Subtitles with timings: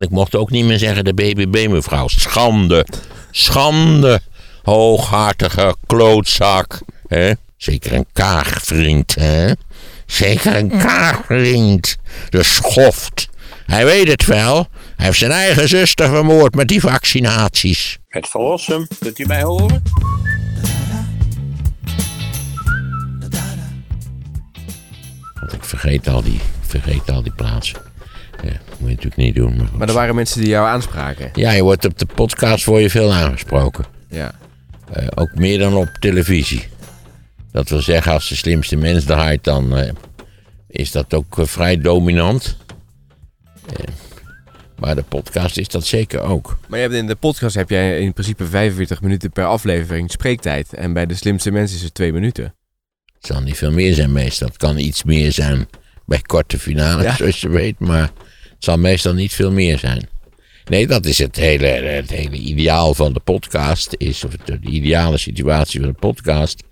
[0.00, 2.08] Ik mocht ook niet meer zeggen de BBB, mevrouw.
[2.08, 2.86] Schande.
[3.30, 4.20] Schande.
[4.62, 6.78] Hooghartige klootzak.
[7.08, 7.32] hè?
[7.56, 9.52] Zeker een kaagvriend, hè?
[10.06, 11.96] Zeker een kaagvriend.
[12.28, 13.28] De schoft.
[13.66, 14.66] Hij weet het wel.
[14.96, 17.98] Hij heeft zijn eigen zuster vermoord met die vaccinaties.
[18.08, 19.82] Het verlossen, kunt u mij horen?
[25.40, 27.89] Want ik vergeet al die, vergeet al die plaatsen.
[28.42, 29.68] Ja, moet je natuurlijk niet doen.
[29.76, 31.30] Maar, er waren mensen die jou aanspraken.
[31.34, 33.84] Ja, je wordt op de podcast word je veel aangesproken.
[34.08, 34.32] Ja.
[34.92, 36.68] Eh, ook meer dan op televisie.
[37.52, 39.92] Dat wil zeggen, als de slimste mens draait, dan eh,
[40.66, 42.56] is dat ook eh, vrij dominant.
[44.78, 46.58] Maar de podcast is dat zeker ook.
[46.68, 50.74] Maar je hebt in de podcast heb jij in principe 45 minuten per aflevering spreektijd.
[50.74, 52.44] En bij de slimste mensen is het twee minuten.
[53.14, 54.48] Het zal niet veel meer zijn meestal.
[54.48, 55.68] Het kan iets meer zijn
[56.06, 57.14] bij korte finales, Ja.
[57.16, 57.78] zoals je weet.
[57.78, 58.10] Maar
[58.64, 60.08] zal meestal niet veel meer zijn.
[60.64, 63.94] Nee, dat is het hele, het hele ideaal van de podcast.
[63.96, 66.62] Is, of de ideale situatie van de podcast.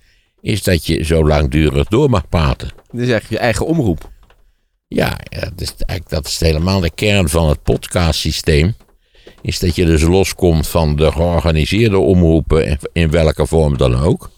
[0.41, 2.67] Is dat je zo langdurig door mag praten.
[2.67, 4.11] Dit is eigenlijk je eigen omroep.
[4.87, 8.75] Ja, dat, is, eigenlijk, dat is helemaal de kern van het podcastsysteem.
[9.41, 14.31] Is dat je dus loskomt van de georganiseerde omroepen, in, in welke vorm dan ook.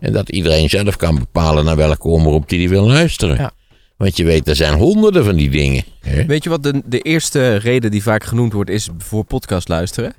[0.00, 3.36] En dat iedereen zelf kan bepalen naar welke omroep die, die wil luisteren.
[3.36, 3.52] Ja.
[3.96, 5.84] Want je weet, er zijn honderden van die dingen.
[6.00, 6.24] Hè?
[6.24, 10.14] Weet je wat de, de eerste reden die vaak genoemd wordt is voor podcast luisteren?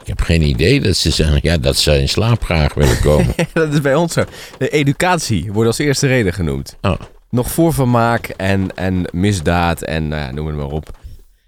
[0.00, 3.34] Ik heb geen idee dat ze zeggen ja, dat ze in slaap graag willen komen.
[3.52, 4.24] dat is bij ons zo.
[4.58, 6.76] De educatie wordt als eerste reden genoemd.
[6.80, 7.00] Oh.
[7.30, 10.98] Nog voor vermaak en, en misdaad en nou noem het maar op.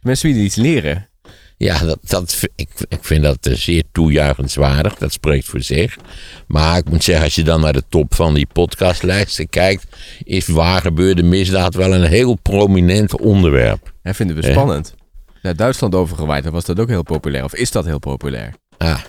[0.00, 1.08] Mensen willen iets leren.
[1.62, 4.94] Ja, dat, dat, ik, ik vind dat eh, zeer toejuichenswaardig.
[4.94, 5.96] Dat spreekt voor zich.
[6.46, 9.86] Maar ik moet zeggen, als je dan naar de top van die podcastlijsten kijkt,
[10.24, 13.92] is waar gebeurde misdaad wel een heel prominent onderwerp.
[14.02, 14.94] En vinden we spannend.
[15.42, 17.44] Naar Duitsland overgewaaid, was dat ook heel populair.
[17.44, 18.55] Of is dat heel populair?
[18.78, 19.00] Ah,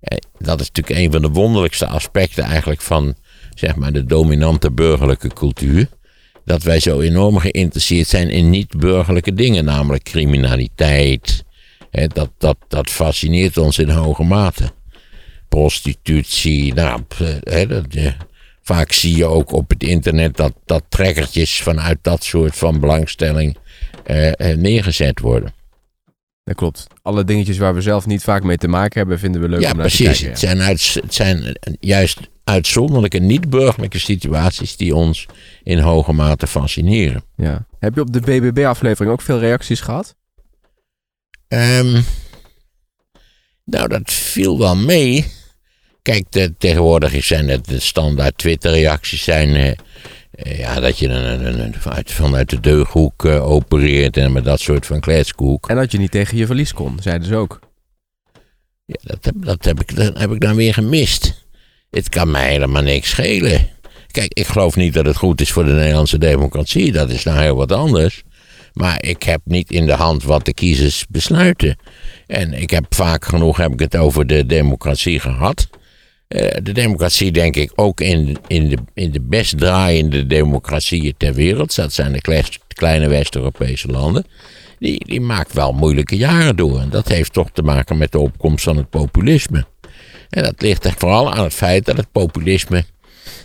[0.00, 3.14] eh, dat is natuurlijk een van de wonderlijkste aspecten eigenlijk van
[3.54, 5.88] zeg maar, de dominante burgerlijke cultuur.
[6.44, 11.48] Dat wij zo enorm geïnteresseerd zijn in niet-burgerlijke dingen, namelijk criminaliteit.
[11.90, 14.70] Dat, dat, dat fascineert ons in hoge mate.
[15.48, 17.00] Prostitutie, nou,
[17.44, 17.84] dat,
[18.62, 23.56] vaak zie je ook op het internet dat, dat trekkertjes vanuit dat soort van belangstelling
[24.04, 25.52] eh, eh, neergezet worden.
[26.44, 26.86] Dat klopt.
[27.02, 29.70] Alle dingetjes waar we zelf niet vaak mee te maken hebben, vinden we leuk Ja,
[29.70, 30.20] om naar te precies.
[30.20, 30.38] kijken.
[30.38, 35.26] Zijn, uit, het zijn juist uitzonderlijke, niet-burgerlijke situaties die ons
[35.62, 37.24] in hoge mate fascineren.
[37.36, 37.66] Ja.
[37.78, 40.14] Heb je op de BBB-aflevering ook veel reacties gehad?
[41.50, 42.00] Ehm,
[43.64, 45.26] nou, dat viel wel mee.
[46.02, 49.54] Kijk, de, tegenwoordig zijn het de standaard Twitter-reacties zijn.
[49.54, 49.68] eh,
[50.30, 54.44] eh, ja, dat je een, een, een- vanuit, vanuit de deughoek eh, opereert en met
[54.44, 55.68] dat soort van kletskoek.
[55.68, 57.58] En dat je niet tegen je verlies kon, zeiden ze ook.
[58.84, 61.44] Ja, dat, heb, dat, heb ik, dat heb ik dan weer gemist.
[61.90, 63.68] Het kan mij helemaal niks schelen.
[64.10, 66.92] Kijk, ik geloof niet dat het goed is voor de Nederlandse democratie.
[66.92, 68.22] Dat is nou heel wat anders.
[68.72, 71.78] Maar ik heb niet in de hand wat de kiezers besluiten.
[72.26, 75.68] En ik heb vaak genoeg heb ik het over de democratie gehad.
[76.28, 81.34] Eh, de democratie, denk ik, ook in, in, de, in de best draaiende democratieën ter
[81.34, 81.74] wereld.
[81.76, 82.44] Dat zijn de
[82.74, 84.24] kleine West-Europese landen.
[84.78, 86.80] Die, die maakt wel moeilijke jaren door.
[86.80, 89.66] En dat heeft toch te maken met de opkomst van het populisme.
[90.28, 92.84] En dat ligt er vooral aan het feit dat het populisme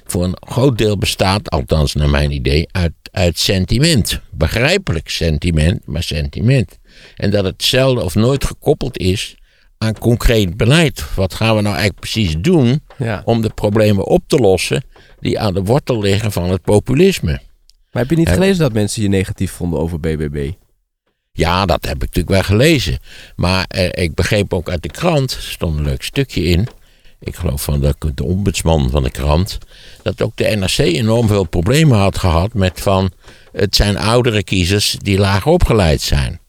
[0.06, 4.20] voor een groot deel bestaat, althans naar mijn idee, uit, uit sentiment.
[4.31, 6.80] Begrijpelijk sentiment, maar sentiment.
[7.16, 9.36] En dat het zelden of nooit gekoppeld is
[9.78, 11.16] aan concreet beleid.
[11.16, 13.22] Wat gaan we nou eigenlijk precies doen Ja.
[13.26, 14.84] om de problemen op te lossen
[15.20, 17.31] die aan de wortel liggen van het populisme?
[17.92, 20.52] Maar heb je niet gelezen dat mensen je negatief vonden over BBB?
[21.32, 23.00] Ja, dat heb ik natuurlijk wel gelezen.
[23.36, 26.68] Maar eh, ik begreep ook uit de krant, er stond een leuk stukje in.
[27.20, 29.58] Ik geloof van de, de ombudsman van de krant.
[30.02, 33.12] Dat ook de NRC enorm veel problemen had gehad met van.
[33.52, 36.40] Het zijn oudere kiezers die laag opgeleid zijn.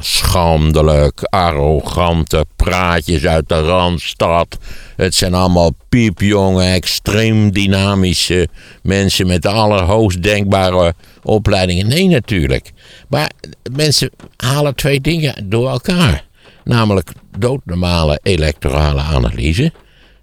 [0.00, 4.58] Schandelijk, arrogante praatjes uit de randstad.
[4.96, 8.48] Het zijn allemaal piepjonge, extreem dynamische
[8.82, 11.88] mensen met de allerhoogst denkbare opleidingen.
[11.88, 12.72] Nee, natuurlijk.
[13.08, 13.30] Maar
[13.72, 16.24] mensen halen twee dingen door elkaar.
[16.64, 19.72] Namelijk doodnormale electorale analyse.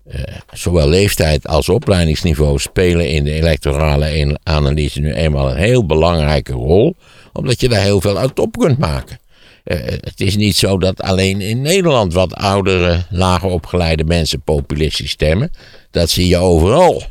[0.06, 0.22] Eh,
[0.54, 6.96] zowel leeftijd als opleidingsniveau spelen in de electorale analyse nu eenmaal een heel belangrijke rol,
[7.34, 9.20] omdat je daar heel veel uit op kunt maken.
[9.64, 15.12] Eh, het is niet zo dat alleen in Nederland wat oudere, lager opgeleide mensen populistisch
[15.12, 15.52] stemmen.
[15.92, 17.04] Dat zie je overal.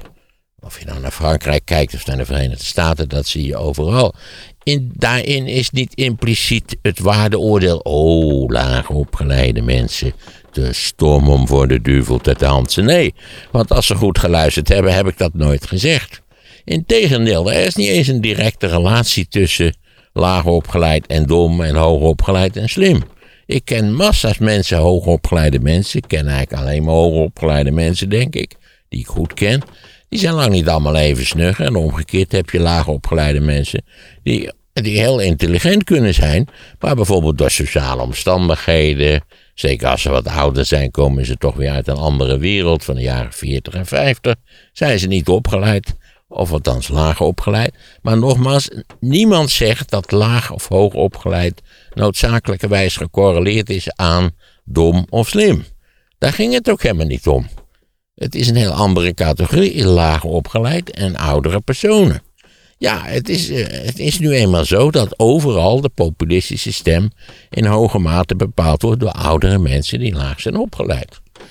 [0.61, 4.15] Of je nou naar Frankrijk kijkt of naar de Verenigde Staten, dat zie je overal.
[4.63, 7.79] in, daarin is niet impliciet het waardeoordeel.
[7.79, 10.13] Oh, laag opgeleide mensen.
[10.55, 12.85] De storm om voor de duivel te dansen.
[12.85, 13.15] Nee,
[13.51, 16.23] want als ze goed geluisterd hebben, heb ik dat nooit gezegd.
[16.65, 19.77] Integendeel, er is niet eens een directe relatie tussen
[20.13, 23.03] laag opgeleid en dom en hoog opgeleid en slim.
[23.47, 25.99] Ik ken massa's mensen, hoogopgeleide mensen.
[25.99, 28.55] Ik ken eigenlijk alleen maar hoogopgeleide mensen, denk ik.
[28.89, 29.63] Die ik goed ken.
[30.09, 31.61] Die zijn lang niet allemaal even snug.
[31.61, 33.85] En omgekeerd heb je laagopgeleide mensen
[34.23, 36.49] die, die heel intelligent kunnen zijn.
[36.81, 39.23] Maar bijvoorbeeld door sociale omstandigheden.
[39.55, 42.95] Zeker als ze wat ouder zijn, komen ze toch weer uit een andere wereld van
[42.95, 44.35] de jaren 40 en 50.
[44.73, 45.95] Zijn ze niet opgeleid
[46.29, 47.75] of althans laag opgeleid.
[48.03, 48.69] Maar nogmaals,
[49.01, 51.63] niemand zegt dat laag of hoog opgeleid
[51.95, 54.31] noodzakelijkerwijs gecorreleerd is aan
[54.65, 55.65] dom of slim.
[56.19, 57.49] Daar ging het ook helemaal niet om.
[58.15, 62.23] Het is een heel andere categorie, laag opgeleid en oudere personen.
[62.79, 67.11] Ja, het is, eh, het is nu eenmaal zo dat overal de populistische stem
[67.51, 71.21] in hoge mate bepaald wordt door oudere mensen die laag zijn opgeleid.
[71.33, 71.43] Als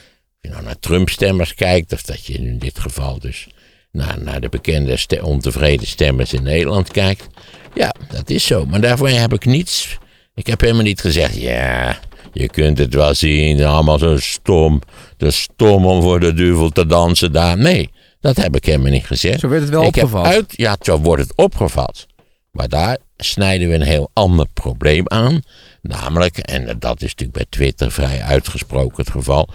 [0.42, 3.48] je nou naar Trump-stemmers kijkt, of dat je in dit geval dus
[3.92, 7.28] naar, naar de bekende ontevreden stemmers in Nederland kijkt.
[7.74, 8.66] Ja, dat is zo.
[8.66, 9.98] Maar daarvoor heb ik niets.
[10.36, 12.00] Ik heb helemaal niet gezegd, ja,
[12.34, 14.82] je kunt het wel zien, allemaal zo stom.
[15.18, 17.58] De stom om voor de duivel te dansen daar.
[17.58, 17.90] Nee,
[18.24, 19.40] dat heb ik helemaal niet gezegd.
[19.40, 20.26] Zo werd het wel ik opgevat.
[20.26, 22.06] Heb uit, ja, zo wordt het opgevat.
[22.52, 25.42] Maar daar snijden we een heel ander probleem aan.
[25.82, 29.50] Namelijk, en dat is natuurlijk bij Twitter vrij uitgesproken het geval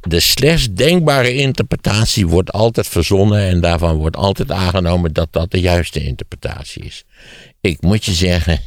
[0.00, 5.60] de slechts denkbare interpretatie wordt altijd verzonnen en daarvan wordt altijd aangenomen dat dat de
[5.60, 7.04] juiste interpretatie is.
[7.60, 8.60] Ik moet je zeggen,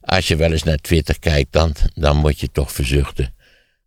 [0.00, 3.34] als je wel eens naar Twitter kijkt, dan, dan moet je toch verzuchten.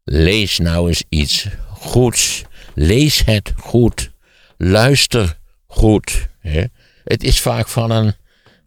[0.04, 2.44] Lees nou eens iets goeds.
[2.76, 4.12] Lees het goed.
[4.58, 5.38] Luister
[5.68, 6.28] goed.
[6.40, 6.64] Hè?
[7.04, 8.14] Het is vaak van een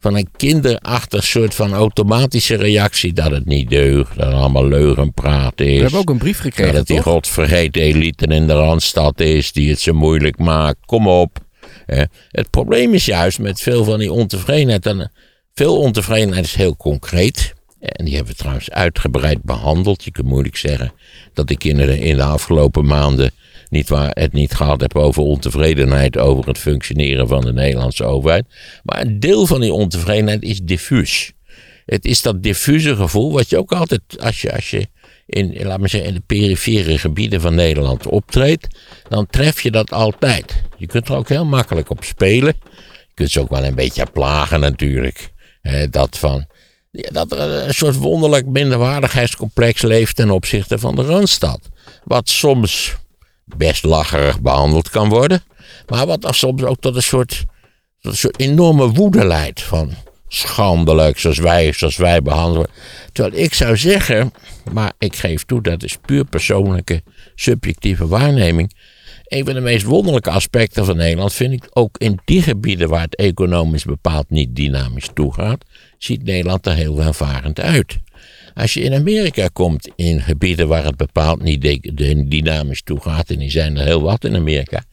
[0.00, 4.16] van een kinderachtig soort van automatische reactie dat het niet deugt.
[4.16, 5.76] Dat het allemaal leugenpraat is.
[5.76, 9.52] We hebben ook een brief gekregen, Dat het die godvergeten elite in de Randstad is
[9.52, 10.78] die het zo moeilijk maakt.
[10.86, 11.38] Kom op.
[11.86, 12.04] Hè.
[12.28, 14.86] Het probleem is juist met veel van die ontevredenheid.
[14.86, 15.12] En
[15.54, 17.54] veel ontevredenheid is heel concreet.
[17.80, 20.04] En die hebben we trouwens uitgebreid behandeld.
[20.04, 20.92] Je kunt moeilijk zeggen
[21.34, 23.30] dat de kinderen in de afgelopen maanden
[23.70, 28.44] niet waar het niet gehad heb over ontevredenheid over het functioneren van de Nederlandse overheid.
[28.82, 31.32] Maar een deel van die ontevredenheid is diffuus.
[31.86, 34.86] Het is dat diffuse gevoel wat je ook altijd, als je, als je
[35.26, 38.66] in, laat maar zeggen, in de perifere gebieden van Nederland optreedt,
[39.08, 40.62] dan tref je dat altijd.
[40.76, 42.54] Je kunt er ook heel makkelijk op spelen.
[43.08, 45.30] Je kunt ze ook wel een beetje plagen natuurlijk.
[45.90, 46.46] dat van,
[46.90, 51.68] dat er een soort wonderlijk minderwaardigheidscomplex leeft ten opzichte van de Randstad.
[52.04, 52.96] Wat soms
[53.56, 55.42] best lacherig behandeld kan worden.
[55.86, 57.44] Maar wat er soms ook tot een soort,
[58.00, 59.62] tot een soort enorme woede leidt.
[59.62, 59.94] Van
[60.28, 62.68] schandelijk zoals wij, zoals wij behandelen.
[63.12, 64.32] Terwijl ik zou zeggen,
[64.72, 67.02] maar ik geef toe dat is puur persoonlijke
[67.34, 68.72] subjectieve waarneming.
[69.24, 73.00] Een van de meest wonderlijke aspecten van Nederland vind ik ook in die gebieden waar
[73.00, 75.64] het economisch bepaald niet dynamisch toegaat,
[75.98, 77.98] ziet Nederland er heel welvarend uit.
[78.54, 81.62] Als je in Amerika komt, in gebieden waar het bepaald niet
[82.30, 84.84] dynamisch toegaat, en die zijn er heel wat in Amerika,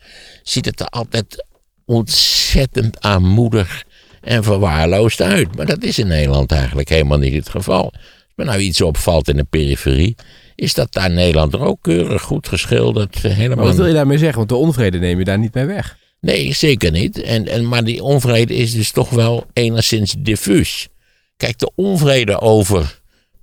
[0.43, 1.45] ziet het er altijd
[1.85, 3.83] ontzettend aanmoedig
[4.21, 5.55] en verwaarloosd uit.
[5.55, 7.83] Maar dat is in Nederland eigenlijk helemaal niet het geval.
[7.93, 10.15] Als me nou iets opvalt in de periferie,
[10.55, 13.21] is dat daar Nederland er ook keurig goed geschilderd.
[13.21, 13.55] Helemaal...
[13.55, 14.37] Maar wat wil je daarmee zeggen?
[14.37, 15.97] Want de onvrede neem je daar niet mee weg.
[16.19, 17.21] Nee, zeker niet.
[17.21, 20.87] En, en, maar die onvrede is dus toch wel enigszins diffuus.
[21.37, 22.96] Kijk, de onvrede over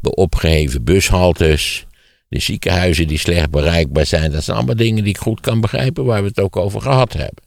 [0.04, 1.86] de opgeheven bushaltes,
[2.28, 4.32] de ziekenhuizen die slecht bereikbaar zijn.
[4.32, 7.12] Dat zijn allemaal dingen die ik goed kan begrijpen waar we het ook over gehad
[7.12, 7.42] hebben.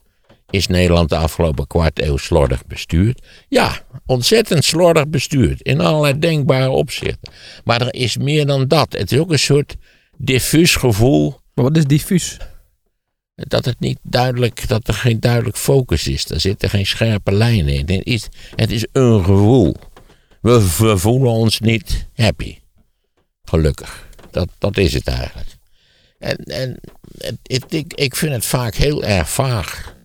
[0.50, 3.22] Is Nederland de afgelopen kwart eeuw slordig bestuurd?
[3.48, 5.62] Ja, ontzettend slordig bestuurd.
[5.62, 7.32] In allerlei denkbare opzichten.
[7.64, 8.92] Maar er is meer dan dat.
[8.92, 9.76] Het is ook een soort
[10.16, 11.40] diffuus gevoel.
[11.54, 12.36] Maar wat is diffuus?
[13.34, 16.30] Dat het niet duidelijk, dat er geen duidelijk focus is.
[16.30, 17.96] Er zitten geen scherpe lijnen in.
[17.96, 19.76] Het is, het is een gevoel.
[20.40, 20.60] We,
[20.96, 22.58] voelen ons niet happy.
[23.44, 24.08] Gelukkig.
[24.30, 25.48] Dat, dat is het eigenlijk.
[26.18, 26.80] En, en
[27.42, 29.96] het, ik, ik vind het vaak heel erg vaag.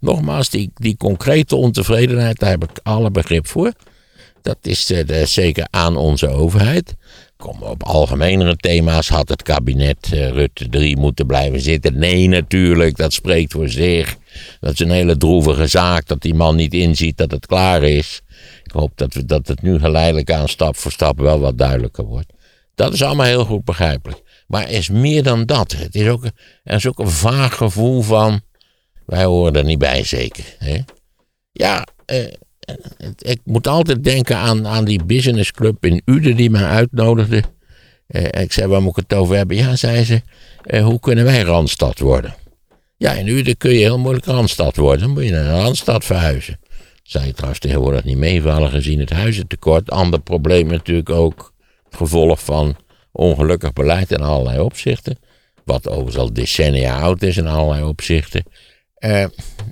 [0.00, 3.72] Nogmaals, die, die concrete ontevredenheid, daar heb ik alle begrip voor.
[4.42, 6.94] Dat is uh, zeker aan onze overheid.
[7.36, 11.98] Kom, op algemenere thema's had het kabinet uh, Rutte 3 moeten blijven zitten.
[11.98, 14.16] Nee, natuurlijk, dat spreekt voor zich.
[14.60, 18.22] Dat is een hele droevige zaak dat die man niet inziet dat het klaar is.
[18.66, 22.04] Ik hoop dat, we, dat het nu geleidelijk aan stap voor stap wel wat duidelijker
[22.04, 22.32] wordt.
[22.74, 24.22] Dat is allemaal heel goed begrijpelijk.
[24.46, 25.72] Maar is meer dan dat.
[25.72, 26.24] Het is ook,
[26.64, 28.40] er is ook een vaag gevoel van.
[29.06, 30.44] Wij horen er niet bij, zeker.
[30.58, 30.78] Hè?
[31.52, 32.32] Ja, eh,
[33.18, 37.42] ik moet altijd denken aan, aan die businessclub in Uden die mij uitnodigde.
[38.06, 39.56] Eh, ik zei, waar moet ik het over hebben?
[39.56, 40.22] Ja, zei ze,
[40.62, 42.34] eh, hoe kunnen wij Randstad worden?
[42.96, 45.00] Ja, in Uden kun je heel moeilijk Randstad worden.
[45.00, 46.58] Dan moet je naar Randstad verhuizen.
[47.06, 49.90] Zou je trouwens tegenwoordig niet meevallen gezien het huizentekort.
[49.90, 51.54] Ander probleem natuurlijk ook.
[51.84, 52.76] Het gevolg van
[53.12, 55.18] ongelukkig beleid in allerlei opzichten.
[55.64, 58.44] Wat overigens al decennia oud is in allerlei opzichten.
[58.94, 59.24] Eh,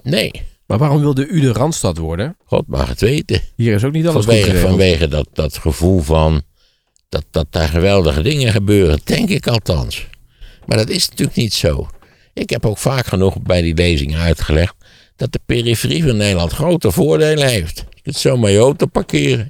[0.03, 0.31] nee,
[0.67, 2.37] Maar waarom wilde u de Randstad worden?
[2.45, 3.41] God mag het weten.
[3.57, 6.43] Hier is ook niet alles goed Vanwege, vanwege dat, dat gevoel van
[7.09, 10.07] dat, dat daar geweldige dingen gebeuren, denk ik althans.
[10.67, 11.89] Maar dat is natuurlijk niet zo.
[12.35, 14.75] Ik heb ook vaak genoeg bij die lezingen uitgelegd
[15.17, 17.85] dat de periferie van Nederland grote voordelen heeft.
[17.91, 19.49] Je kunt zomaar je auto parkeren.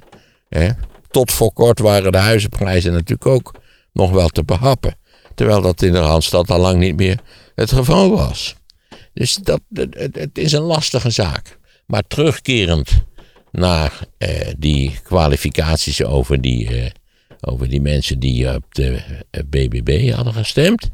[0.49, 0.69] Hè.
[1.11, 3.53] Tot voor kort waren de huizenprijzen natuurlijk ook
[3.93, 4.97] nog wel te behappen.
[5.35, 7.19] Terwijl dat in de Randstad al lang niet meer
[7.55, 8.55] het geval was.
[9.13, 11.57] Dus dat, het, het- is een lastige zaak.
[11.85, 12.91] Maar terugkerend
[13.51, 16.89] naar eh, die kwalificaties over die, eh,
[17.41, 18.99] over die mensen die op de
[19.31, 20.89] eh, BBB hadden gestemd.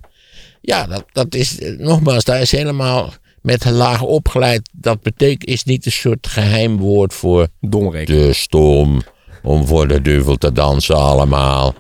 [0.62, 4.70] Ja, dat, dat is, eh, nogmaals, daar is helemaal met laag opgeleid.
[4.72, 8.16] Dat betekent, is niet een soort geheim woord voor Domreken.
[8.16, 9.02] te stom
[9.44, 11.74] om voor de duivel te dansen allemaal.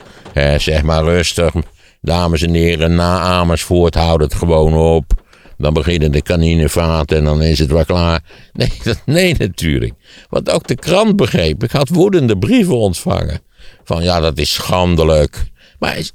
[0.57, 1.53] Zeg maar rustig,
[2.01, 5.19] dames en heren, na Amersfoort, houd het gewoon op.
[5.57, 8.23] Dan beginnen de kaninevaten en dan is het wel klaar.
[8.53, 9.93] Nee, dat, nee natuurlijk.
[10.29, 11.63] Want ook de krant begreep.
[11.63, 13.41] Ik had woedende brieven ontvangen.
[13.83, 15.43] Van ja, dat is schandelijk.
[15.81, 16.11] Maar het,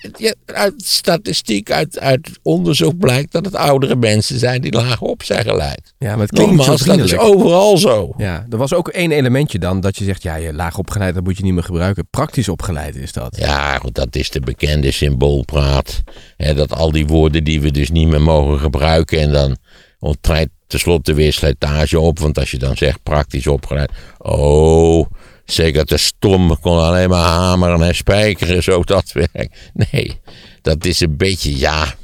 [0.00, 5.22] het- uit statistiek, uit, uit onderzoek blijkt dat het oudere mensen zijn die laag op
[5.22, 5.94] zijn geleid.
[5.98, 8.14] Ja, maar het klinkt Nogmaals, dat is overal zo.
[8.16, 11.24] Ja, er was ook één elementje dan dat je zegt, ja, je laag opgeleid, dat
[11.24, 12.06] moet je niet meer gebruiken.
[12.10, 13.36] Praktisch opgeleid is dat.
[13.36, 16.02] Ja, goed, dat is de bekende symboolpraat.
[16.36, 19.20] Hè, dat al die woorden die we dus niet meer mogen gebruiken.
[19.20, 19.56] En dan
[19.98, 22.18] onttreedt tenslotte weer slijtage op.
[22.18, 23.90] Want als je dan zegt praktisch opgeleid.
[24.18, 25.06] Oh,
[25.52, 26.60] zeker te stom.
[26.60, 28.62] Kon alleen maar hameren en spijkeren.
[28.62, 29.70] Zo dat werk.
[29.72, 30.20] Nee,
[30.62, 31.94] dat is een beetje, ja.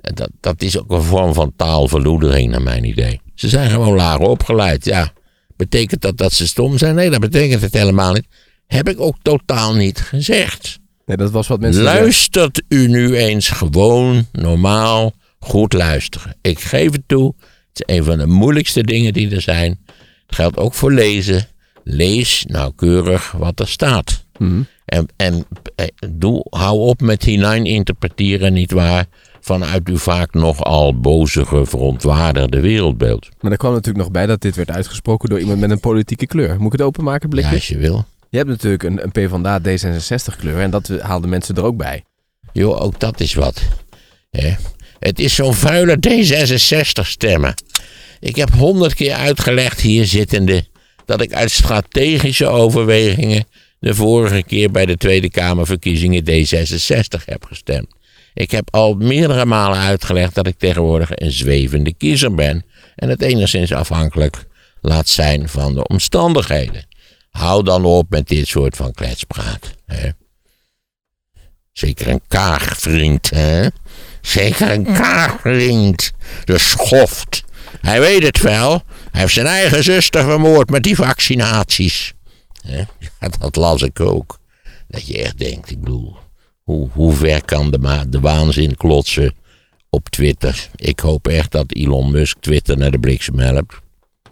[0.00, 3.20] Dat, dat is ook een vorm van taalverloedering naar mijn idee.
[3.34, 5.12] Ze zijn gewoon laag opgeleid, ja.
[5.56, 6.94] Betekent dat dat ze stom zijn?
[6.94, 8.26] Nee, dat betekent het helemaal niet.
[8.66, 10.78] Heb ik ook totaal niet gezegd.
[11.06, 11.82] Nee, dat was wat mensen.
[11.82, 16.36] Luistert u nu eens gewoon, normaal, goed luisteren.
[16.40, 17.34] Ik geef het toe,
[17.72, 19.80] het is een van de moeilijkste dingen die er zijn.
[20.26, 21.48] Het geldt ook voor lezen.
[21.90, 24.24] Lees nauwkeurig wat er staat.
[24.84, 29.06] En, en eh, doe, hou op met hinein interpreteren, nietwaar,
[29.40, 33.28] vanuit uw vaak nogal bozige, verontwaardigde wereldbeeld.
[33.40, 36.26] Maar er kwam natuurlijk nog bij dat dit werd uitgesproken door iemand met een politieke
[36.26, 36.56] kleur.
[36.56, 37.54] Moet ik het openmaken, Ja, blikje?
[37.54, 38.04] als je wil.
[38.30, 42.04] Je hebt natuurlijk een, een PvdA D66 kleur en dat haalden mensen er ook bij.
[42.52, 43.62] Joh, ook dat is wat.
[44.98, 47.54] Het is zo'n vuile D66 stemmen.
[48.20, 50.64] Ik heb honderd keer uitgelegd hier zittende
[51.08, 53.44] dat ik uit strategische overwegingen
[53.78, 57.86] de vorige keer bij de Tweede Kamerverkiezingen D66 heb gestemd.
[58.34, 63.22] Ik heb al meerdere malen uitgelegd dat ik tegenwoordig een zwevende kiezer ben en het
[63.22, 64.44] enigszins afhankelijk
[64.80, 66.86] laat zijn van de omstandigheden.
[67.30, 69.74] Hou dan op met dit soort van kletspraat.
[69.86, 70.08] Hè?
[71.72, 73.66] Zeker een kaagvriend, hè?
[74.20, 76.12] Zeker een kaagvriend.
[76.44, 77.44] De schoft.
[77.80, 78.82] Hij weet het wel.
[79.18, 82.14] Hij heeft zijn eigen zuster vermoord met die vaccinaties.
[82.62, 82.86] Ja,
[83.38, 84.38] dat las ik ook.
[84.88, 86.16] Dat je echt denkt, ik bedoel,
[86.62, 89.34] hoe, hoe ver kan de, de waanzin klotsen
[89.90, 90.68] op Twitter?
[90.74, 93.72] Ik hoop echt dat Elon Musk Twitter naar de bliksem helpt.
[93.72, 94.30] We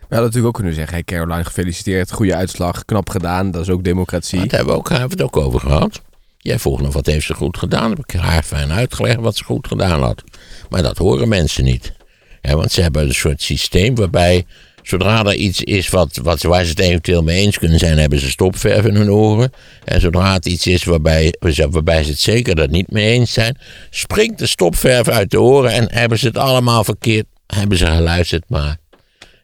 [0.00, 3.84] hadden natuurlijk ook kunnen zeggen, hey Caroline, gefeliciteerd, goede uitslag, knap gedaan, dat is ook
[3.84, 4.40] democratie.
[4.40, 6.00] Dat hebben we ook, hebben we het ook over gehad.
[6.38, 7.90] Jij vroeg nog wat heeft ze goed gedaan.
[7.90, 10.22] Heb ik haar fijn uitgelegd wat ze goed gedaan had.
[10.68, 11.98] Maar dat horen mensen niet.
[12.40, 14.44] Want ze hebben een soort systeem waarbij
[14.82, 18.18] zodra er iets is wat, wat, waar ze het eventueel mee eens kunnen zijn, hebben
[18.18, 19.52] ze stopverf in hun oren.
[19.84, 21.34] En zodra het iets is waarbij,
[21.70, 23.58] waarbij ze het zeker er niet mee eens zijn,
[23.90, 27.26] springt de stopverf uit de oren en hebben ze het allemaal verkeerd.
[27.46, 28.76] Hebben ze geluisterd, maar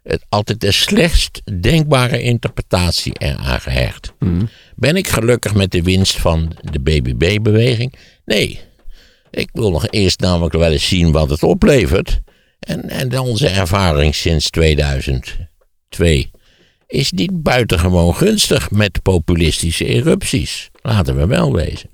[0.03, 4.13] het, altijd de slechtst denkbare interpretatie eraan gehecht.
[4.77, 7.95] Ben ik gelukkig met de winst van de BBB-beweging?
[8.25, 8.61] Nee.
[9.31, 12.21] Ik wil nog eerst namelijk wel eens zien wat het oplevert.
[12.59, 16.31] En, en onze ervaring sinds 2002
[16.87, 20.71] is niet buitengewoon gunstig met populistische erupties.
[20.83, 21.91] Laten we wel wezen.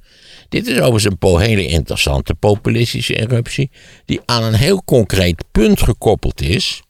[0.48, 3.70] Dit is overigens een hele interessante populistische eruptie,
[4.04, 6.82] die aan een heel concreet punt gekoppeld is.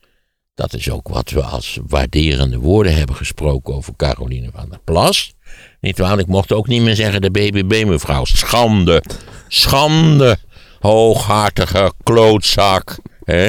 [0.55, 5.33] Dat is ook wat we als waarderende woorden hebben gesproken over Caroline van der Plas.
[5.81, 8.25] Niet waar, ik mocht ook niet meer zeggen de BBB-mevrouw.
[8.25, 9.03] Schande,
[9.49, 10.39] schande,
[10.81, 12.99] hooghartige klootzak.
[13.25, 13.49] Hè?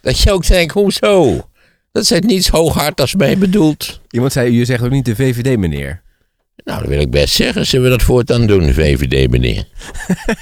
[0.00, 1.48] Dat je ook denkt, hoezo?
[1.92, 4.00] Dat zit niets hooghartigs mee bedoeld.
[4.10, 6.02] Iemand zei, je zegt ook niet de VVD, meneer.
[6.64, 7.66] Nou, dat wil ik best zeggen.
[7.66, 9.64] Zullen we dat voortaan doen, VVD, meneer?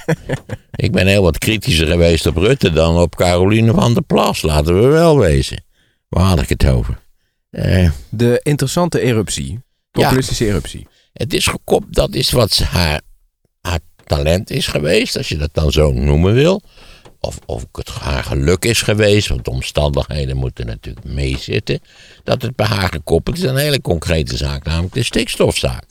[0.75, 4.41] ik ben heel wat kritischer geweest op Rutte dan op Caroline van der Plas.
[4.41, 5.63] Laten we wel wezen.
[6.09, 6.99] Waar had ik het over?
[7.49, 9.59] Eh, De interessante eruptie.
[9.91, 10.87] Populistische eruptie.
[11.13, 13.01] het is gekoppeld, dat is wat haar,
[13.61, 16.61] haar talent is geweest, als je dat dan zo noemen wil.
[17.25, 21.79] Of, of het haar geluk is geweest, want de omstandigheden moeten natuurlijk meezitten.
[22.23, 25.83] Dat het bij haar gekoppeld is aan een hele concrete zaak, namelijk de stikstofzaak.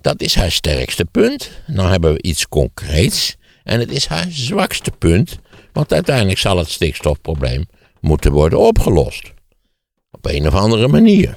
[0.00, 1.50] Dat is haar sterkste punt.
[1.66, 3.36] Dan hebben we iets concreets.
[3.64, 5.38] En het is haar zwakste punt.
[5.72, 7.66] Want uiteindelijk zal het stikstofprobleem
[8.00, 9.32] moeten worden opgelost.
[10.10, 11.36] Op een of andere manier.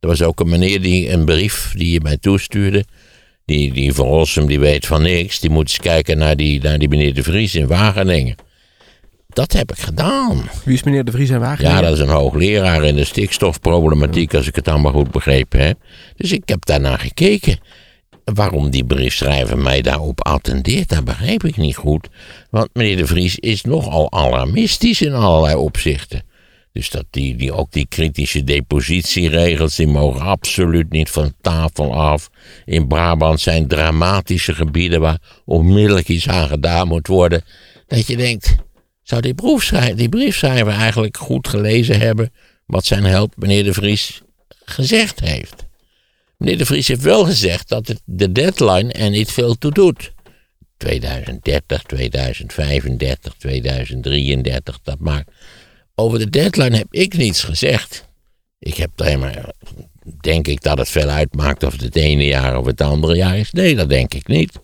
[0.00, 2.84] Er was ook een meneer die een brief die je mij toestuurde.
[3.44, 5.40] Die, die van Rossum, die weet van niks.
[5.40, 8.48] Die moet eens kijken naar die, naar die meneer De Vries in Wageningen.
[9.32, 10.50] Dat heb ik gedaan.
[10.64, 11.76] Wie is meneer De Vries en Wageningen?
[11.76, 15.78] Ja, dat is een hoogleraar in de stikstofproblematiek, als ik het allemaal goed begrepen heb.
[16.16, 17.58] Dus ik heb daarnaar gekeken.
[18.24, 22.08] Waarom die briefschrijver mij daarop attendeert, dat begrijp ik niet goed.
[22.50, 26.22] Want meneer De Vries is nogal alarmistisch in allerlei opzichten.
[26.72, 32.30] Dus dat die, die, ook die kritische depositieregels, die mogen absoluut niet van tafel af.
[32.64, 37.42] In Brabant zijn dramatische gebieden waar onmiddellijk iets aan gedaan moet worden.
[37.86, 38.56] Dat je denkt,
[39.10, 42.32] zou die briefschrijver, die briefschrijver eigenlijk goed gelezen hebben
[42.66, 44.20] wat zijn held meneer De Vries
[44.64, 45.66] gezegd heeft?
[46.36, 50.12] Meneer De Vries heeft wel gezegd dat het de deadline er niet veel toe doet.
[50.76, 55.30] 2030, 2035, 2033, dat maakt.
[55.94, 58.04] Over de deadline heb ik niets gezegd.
[58.58, 59.52] Ik heb alleen maar.
[60.20, 63.38] Denk ik dat het veel uitmaakt of het het ene jaar of het andere jaar
[63.38, 63.50] is?
[63.50, 64.58] Nee, dat denk ik niet.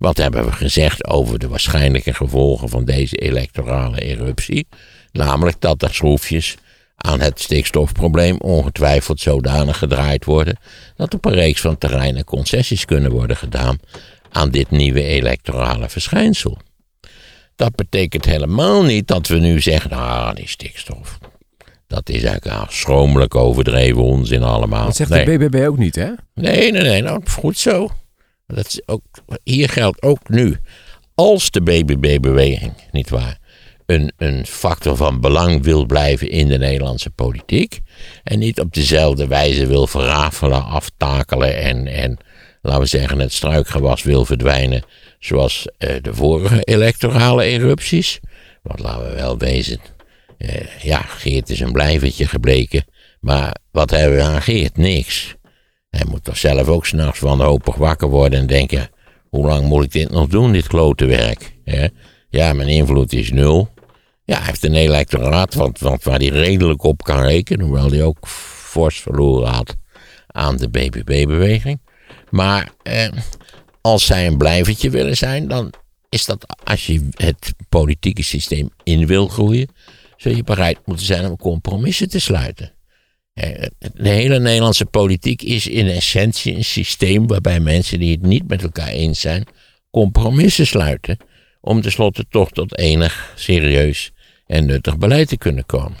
[0.00, 4.66] Wat hebben we gezegd over de waarschijnlijke gevolgen van deze electorale eruptie?
[5.12, 6.56] Namelijk dat er schroefjes
[6.96, 10.58] aan het stikstofprobleem ongetwijfeld zodanig gedraaid worden
[10.96, 13.78] dat op een reeks van terreinen concessies kunnen worden gedaan
[14.30, 16.58] aan dit nieuwe electorale verschijnsel.
[17.56, 21.18] Dat betekent helemaal niet dat we nu zeggen, ah, die stikstof.
[21.86, 24.84] Dat is eigenlijk ah, schromelijk overdreven onzin allemaal.
[24.84, 25.24] Dat zegt nee.
[25.24, 26.10] de BBB ook niet, hè?
[26.34, 27.90] Nee, nee, nee, nou, goed zo.
[28.54, 29.02] Dat is ook,
[29.42, 30.56] hier geldt ook nu.
[31.14, 33.38] Als de BBB-beweging, nietwaar,
[33.86, 37.80] een, een factor van belang wil blijven in de Nederlandse politiek.
[38.24, 42.16] En niet op dezelfde wijze wil verrafelen, aftakelen en, en
[42.62, 44.82] laten we zeggen, het struikgewas wil verdwijnen.
[45.18, 48.20] Zoals eh, de vorige electorale erupties.
[48.62, 49.80] Want laten we wel wezen.
[50.38, 52.84] eh, ja, Geert is een blijvertje gebleken.
[53.20, 54.76] Maar wat hebben we aan Geert?
[54.76, 55.34] Niks.
[55.90, 58.90] Hij moet toch zelf ook s'nachts wanhopig wakker worden en denken:
[59.28, 61.58] hoe lang moet ik dit nog doen, dit klote werk?
[62.28, 63.68] Ja, mijn invloed is nul.
[64.24, 68.02] Ja, hij heeft een electoraat wat, wat, waar hij redelijk op kan rekenen, hoewel hij
[68.02, 69.76] ook fors verloren had
[70.26, 71.80] aan de BBB-beweging.
[72.30, 73.08] Maar eh,
[73.80, 75.72] als zij een blijvertje willen zijn, dan
[76.08, 79.68] is dat als je het politieke systeem in wil groeien,
[80.16, 82.72] zul je bereid moeten zijn om compromissen te sluiten.
[83.40, 88.48] Eh, De hele Nederlandse politiek is in essentie een systeem waarbij mensen die het niet
[88.48, 89.46] met elkaar eens zijn,
[89.90, 91.16] compromissen sluiten.
[91.60, 94.12] Om tenslotte toch tot enig serieus
[94.46, 95.98] en nuttig beleid te kunnen komen.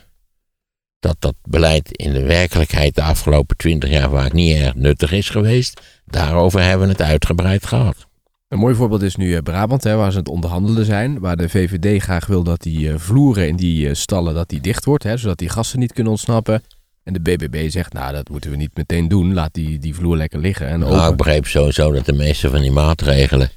[0.98, 5.28] Dat dat beleid in de werkelijkheid de afgelopen twintig jaar vaak niet erg nuttig is
[5.28, 8.06] geweest, daarover hebben we het uitgebreid gehad.
[8.48, 11.18] Een mooi voorbeeld is nu eh, Brabant, hè, waar ze aan het onderhandelen zijn.
[11.18, 14.84] Waar de VVD graag wil dat die eh, vloeren in die stallen dat die dicht
[14.84, 16.62] wordt, hè, zodat die gassen niet kunnen ontsnappen.
[17.10, 19.34] En de BBB zegt, nou dat moeten we niet meteen doen.
[19.34, 20.96] Laat die, die vloer lekker liggen en open.
[20.96, 23.50] Nou, ik begreep sowieso dat de meeste van die maatregelen,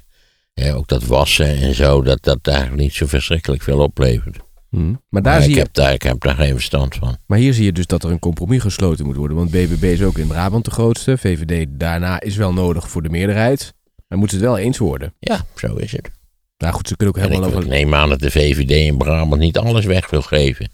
[0.54, 4.38] ja, ook dat wassen en zo, dat dat eigenlijk niet zo verschrikkelijk veel oplevert.
[4.70, 4.94] Hm.
[5.08, 7.16] Maar, daar Maar zie ik, je, heb daar, ik heb daar geen verstand van.
[7.26, 9.36] maar hier zie je dus dat er een compromis gesloten moet worden.
[9.36, 11.18] Want BBB is ook in Brabant de grootste.
[11.18, 13.74] VVD daarna is wel nodig voor de meerderheid.
[14.08, 15.14] Maar moeten ze het wel eens worden.
[15.18, 16.10] Ja, zo is het.
[16.58, 17.68] Nou goed, ze kunnen ook ik, helemaal ik over...
[17.68, 20.70] neem aan dat de VVD in Brabant niet alles weg wil geven.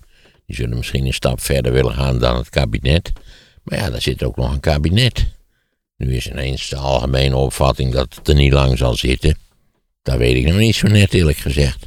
[0.51, 3.13] Die zullen misschien een stap verder willen gaan dan het kabinet.
[3.63, 5.27] Maar ja, daar zit ook nog een kabinet.
[5.97, 9.37] Nu is ineens de algemene opvatting dat het er niet lang zal zitten.
[10.03, 11.87] Dat weet ik nog niet zo net eerlijk gezegd.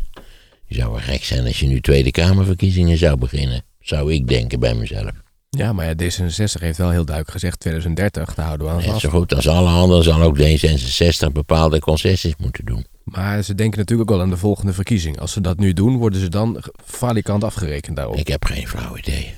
[0.65, 3.63] Je zou wel gek zijn als je nu Tweede Kamerverkiezingen zou beginnen.
[3.79, 5.11] Zou ik denken bij mezelf.
[5.49, 8.89] Ja, maar ja, D66 heeft wel heel duidelijk gezegd 2030, daar houden we aan Net
[8.89, 8.99] vast.
[9.01, 12.85] zo goed als alle anderen zal ook D66 bepaalde concessies moeten doen.
[13.03, 15.19] Maar ze denken natuurlijk ook wel aan de volgende verkiezing.
[15.19, 18.17] Als ze dat nu doen, worden ze dan falikant afgerekend daarop.
[18.17, 19.33] Ik heb geen flauw idee.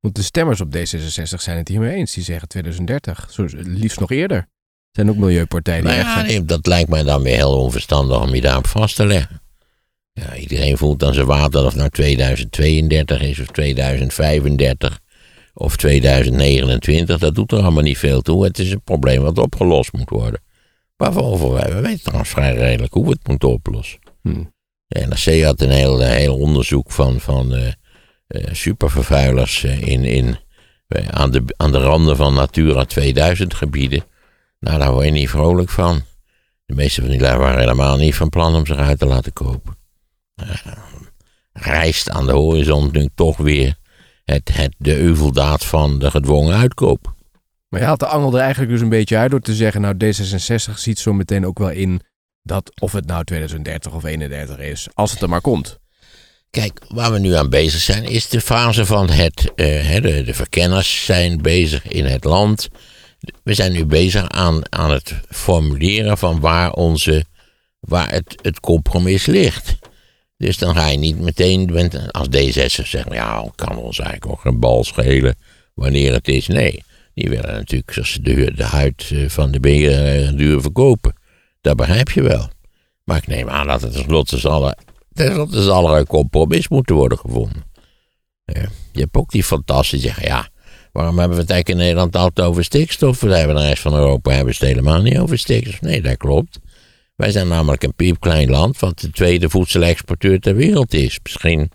[0.00, 2.14] Want de stemmers op D66 zijn het hiermee eens.
[2.14, 3.28] Die zeggen 2030.
[3.30, 4.36] Zo, liefst nog eerder.
[4.36, 4.46] Er
[5.02, 8.34] zijn ook milieupartijen die Maar ja, nee, dat lijkt mij dan weer heel onverstandig om
[8.34, 9.40] je daarop vast te leggen.
[10.12, 15.00] Ja, iedereen voelt aan zijn water of het nou 2032 is of 2035.
[15.54, 18.44] of 2029, dat doet er allemaal niet veel toe.
[18.44, 20.40] Het is een probleem wat opgelost moet worden.
[20.96, 23.98] Waarvoor wij, we weten trouwens vrij redelijk hoe we het moeten oplossen.
[24.22, 24.54] Hmm.
[24.86, 27.66] De NRC had een heel, eh, heel onderzoek van, van eh,
[28.26, 30.36] eh, supervervuilers in, in,
[31.10, 34.04] aan, de, aan de randen van Natura 2000 gebieden.
[34.60, 36.02] Nou, daar word je niet vrolijk van.
[36.66, 39.32] De meeste van die lui waren helemaal niet van plan om zich uit te laten
[39.32, 39.76] kopen.
[41.52, 43.76] Rijst aan de horizon nu toch weer
[44.24, 47.14] het, het, de euveldaad van de gedwongen uitkoop.
[47.80, 50.74] Maar je de angel er eigenlijk dus een beetje uit door te zeggen, nou D66
[50.74, 52.00] ziet zo meteen ook wel in
[52.42, 55.78] dat of het nou 2030 of 31 is, als het er maar komt.
[56.50, 59.52] Kijk, waar we nu aan bezig zijn, is de fase van het.
[59.54, 62.68] eh, de, de verkenners zijn bezig in het land.
[63.42, 67.24] We zijn nu bezig aan, aan het formuleren van waar, onze,
[67.80, 69.74] waar het, het compromis ligt.
[70.36, 74.44] Dus dan ga je niet meteen, met- als D66 zeggen, ja, kan ons eigenlijk ook
[74.44, 75.34] een bal schelen
[75.74, 76.46] wanneer het is.
[76.46, 76.84] Nee,
[77.16, 81.14] die willen natuurlijk zoals de, huid eh, van de beer eh, duur verkopen.
[81.60, 82.48] Dat begrijp je wel.
[83.04, 84.38] Maar ik neem aan dat het tenslotte
[85.62, 87.64] zal er een compromis moeten worden gevonden.
[88.44, 90.48] Ja, je hebt ook die fantastische ja,
[90.92, 93.20] waarom hebben we het eigenlijk in Nederland altijd over stikstof?
[93.20, 95.80] We hebben de rest van Europa hebben het helemaal niet over stikstof.
[95.80, 96.58] Nee, dat klopt.
[97.14, 101.18] Wij zijn namelijk een piepklein land, wat de tweede voedselexporteur ter wereld is.
[101.22, 101.70] Misschien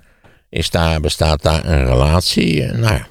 [0.49, 2.63] is daar, bestaat daar een relatie.
[2.63, 3.01] eh, Nou.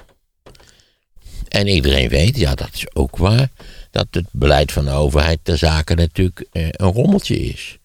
[1.51, 3.49] En iedereen weet, ja, dat is ook waar,
[3.89, 7.77] dat het beleid van de overheid ter zake natuurlijk eh, een rommeltje is.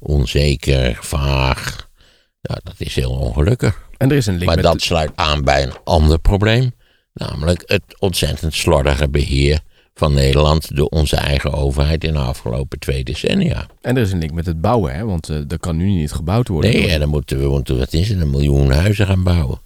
[0.00, 1.88] Onzeker, vaag.
[2.40, 3.88] Ja, dat is heel ongelukkig.
[3.96, 4.64] En er is een link Maar met...
[4.64, 6.72] dat sluit aan bij een ander probleem.
[7.12, 9.60] Namelijk het ontzettend slordige beheer
[9.94, 13.66] van Nederland door onze eigen overheid in de afgelopen twee decennia.
[13.80, 15.04] En er is een link met het bouwen, hè?
[15.04, 16.70] want eh er kan nu niet gebouwd worden.
[16.70, 19.60] Nee, en dan moeten we, moeten, wat is het, een miljoen huizen gaan bouwen.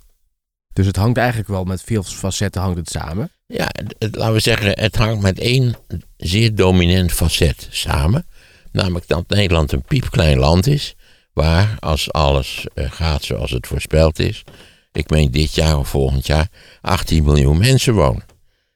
[0.72, 3.30] Dus het hangt eigenlijk wel met veel facetten hangt het samen.
[3.46, 5.76] Ja, laten we zeggen, het hangt met één
[6.16, 8.26] zeer dominant facet samen.
[8.72, 10.94] Namelijk dat Nederland een piepklein land is.
[11.32, 14.44] Waar, als alles eh, gaat zoals het voorspeld is.
[14.92, 16.48] Ik meen dit jaar of volgend jaar
[16.80, 18.24] 18 miljoen mensen wonen.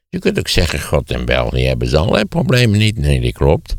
[0.08, 2.98] Je kunt ook zeggen, God en België hebben ze allerlei problemen niet.
[2.98, 3.76] Nee, dat klopt.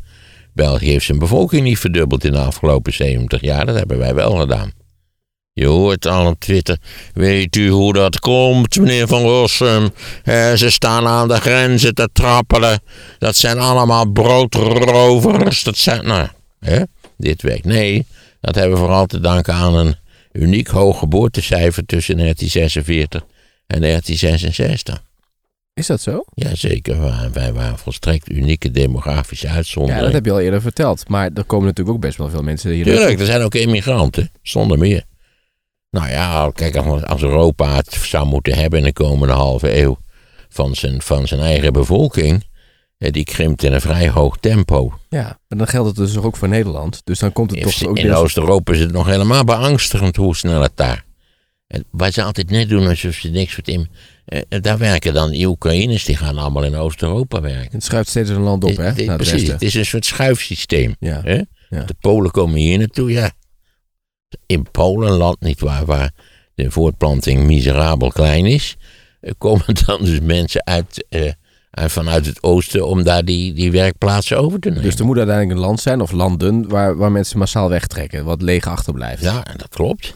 [0.53, 3.65] België heeft zijn bevolking niet verdubbeld in de afgelopen 70 jaar.
[3.65, 4.71] Dat hebben wij wel gedaan.
[5.53, 6.77] Je hoort al op Twitter.
[7.13, 9.89] Weet u hoe dat komt, meneer Van Rossum?
[10.23, 12.81] Eh, ze staan aan de grenzen te trappelen.
[13.17, 15.63] Dat zijn allemaal broodrovers.
[15.63, 16.27] Dat zijn, nou,
[16.59, 16.81] hè?
[17.17, 17.65] dit werkt.
[17.65, 18.05] Nee,
[18.41, 19.95] dat hebben we vooral te danken aan een
[20.31, 23.21] uniek hoog geboortecijfer tussen 1946
[23.67, 25.03] en 1966.
[25.73, 26.23] Is dat zo?
[26.33, 30.03] Jazeker, wij, waren volstrekt unieke demografische Ja, uitzondering.
[30.03, 31.09] dat heb je al eerder verteld.
[31.09, 32.83] Maar er komen natuurlijk ook best wel veel mensen hier.
[32.83, 35.03] Tuurlijk, er zijn ook immigranten, zonder meer.
[35.91, 36.75] Nou ja, kijk,
[37.05, 39.97] als Europa het zou moeten hebben in de komende halve eeuw
[40.49, 42.43] van zijn, van zijn eigen bevolking,
[42.97, 44.93] die krimpt in een vrij hoog tempo.
[45.09, 47.01] Ja, maar dan geldt het dus ook voor Nederland.
[47.03, 50.61] Dus dan komt het toch ook In Oost-Europa is het nog helemaal beangstigend hoe snel
[50.61, 51.05] het daar.
[51.89, 53.63] Wat ze altijd net doen alsof ze niks voor
[54.25, 57.71] eh, Daar werken dan die Oekraïners, die gaan allemaal in Oost-Europa werken.
[57.71, 59.15] Het schuift steeds een land op, hè?
[59.15, 60.95] Precies, het is een soort schuifsysteem.
[60.99, 61.21] Ja.
[61.23, 61.41] Hè?
[61.69, 61.83] Ja.
[61.83, 63.31] De Polen komen hier naartoe, ja.
[64.45, 66.11] In Polen, land niet waar, waar
[66.55, 68.77] de voortplanting miserabel klein is,
[69.21, 71.37] eh, komen dan dus mensen uit, uit-
[71.71, 74.83] vanuit het oosten om daar die, die werkplaatsen over te nemen.
[74.83, 78.25] Dus er moet uiteindelijk een land zijn, of landen, waar, waar mensen massaal wegtrekken.
[78.25, 79.23] Wat leeg achterblijft.
[79.23, 80.13] Ja, dat klopt.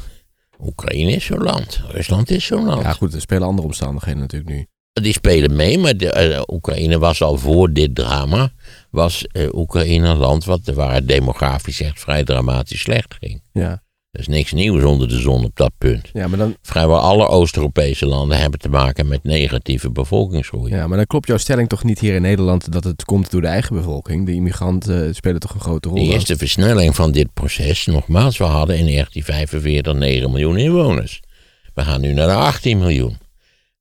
[0.59, 1.81] Oekraïne is zo'n land.
[1.87, 2.81] Rusland is zo'n land.
[2.81, 4.65] Ja, goed, er spelen andere omstandigheden natuurlijk nu.
[4.93, 8.51] Die spelen mee, maar de, eh, Oekraïne was al voor dit drama,
[8.91, 13.41] was Oekraïne een land wat, waar het demografisch echt vrij dramatisch slecht ging.
[13.51, 13.81] Ja,
[14.13, 16.09] Er is niks nieuws onder de zon op dat punt.
[16.13, 20.71] ja, maar, dan, Vrijwel alle Oost-Europese landen hebben te maken met negatieve bevolkingsgroei.
[20.71, 23.41] ja, maar dan klopt jouw stelling toch niet hier in Nederland dat het komt door
[23.41, 24.25] de eigen bevolking.
[24.25, 25.97] De immigranten spelen toch een grote rol.
[25.97, 31.21] De eerste versnelling van dit proces, nogmaals, we hadden in 1945 9 miljoen inwoners.
[31.73, 33.17] We gaan nu naar de 18 miljoen.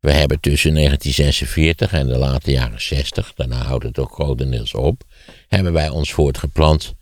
[0.00, 5.02] We hebben tussen 1946 en de late jaren 60, daarna houdt het ook grotendeels op,
[5.48, 6.94] hebben wij ons voortgeplant.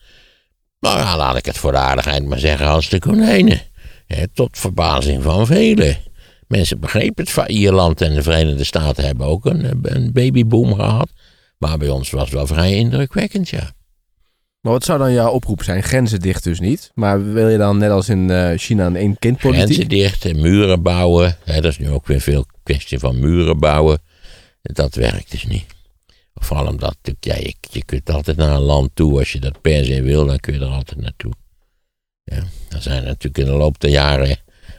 [0.81, 3.61] Nou ja, laat ik het voor de aardigheid maar zeggen als de konijnen.
[4.35, 5.97] Tot verbazing van velen.
[6.49, 7.33] Mensen begrepen het.
[7.33, 11.09] van Ierland en de Verenigde Staten hebben ook een, een babyboom gehad.
[11.59, 13.73] Maar bij ons was het wel vrij indrukwekkend, ja.
[14.61, 15.83] Maar wat zou dan jouw oproep zijn?
[15.83, 16.91] Grenzen dicht dus niet.
[16.95, 19.91] Maar wil je dan net als in eh, China een één kind Grenzen politiek?
[19.91, 21.37] dicht en muren bouwen.
[21.45, 23.99] Dat is nu ook weer veel kwestie van muren bouwen.
[24.63, 25.65] Dat werkt dus niet.
[26.35, 29.19] Vooral omdat ja, je, je kunt altijd naar een land toe.
[29.19, 31.33] Als je dat per se wil, dan kun je er altijd naartoe.
[32.25, 34.37] Ja, er zijn natuurlijk in de loop der jaren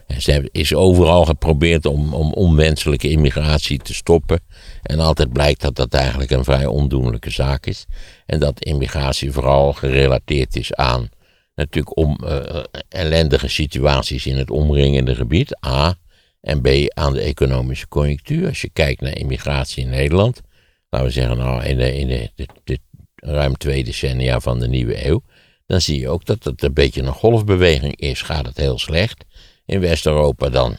[0.08, 4.40] En ze is overal geprobeerd om, om onwenselijke immigratie te stoppen.
[4.82, 7.86] En altijd blijkt dat dat eigenlijk een vrij ondoenlijke zaak is.
[8.26, 11.10] En dat immigratie vooral gerelateerd is aan
[11.56, 15.66] natuurlijk om uh, ellendige situaties in het omringende gebied.
[15.66, 15.96] A.
[16.42, 16.68] En B.
[16.88, 18.48] aan de economische conjunctuur.
[18.48, 20.42] Als je kijkt naar immigratie in Nederland.
[20.92, 22.80] Laten we zeggen, nou, in de, in de, de, de
[23.16, 25.24] ruim twee decennia van de nieuwe eeuw.
[25.66, 28.22] Dan zie je ook dat het een beetje een golfbeweging is.
[28.22, 29.26] Gaat het heel slecht
[29.66, 30.76] in West-Europa, dan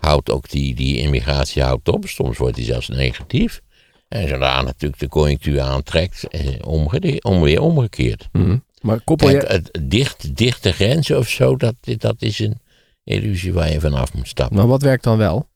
[0.00, 2.06] houdt ook die, die immigratie houdt op.
[2.06, 3.60] Soms wordt die zelfs negatief.
[4.08, 8.28] En zodra natuurlijk de conjunctuur aantrekt, eh, omge om weer omgekeerd.
[8.32, 8.64] Mm.
[8.80, 9.38] Maar koppel je...
[9.38, 12.60] Kijk, het dicht, dichte grenzen of zo, dat, dat is een
[13.04, 14.56] illusie waar je vanaf moet stappen.
[14.56, 15.49] Maar wat werkt dan wel?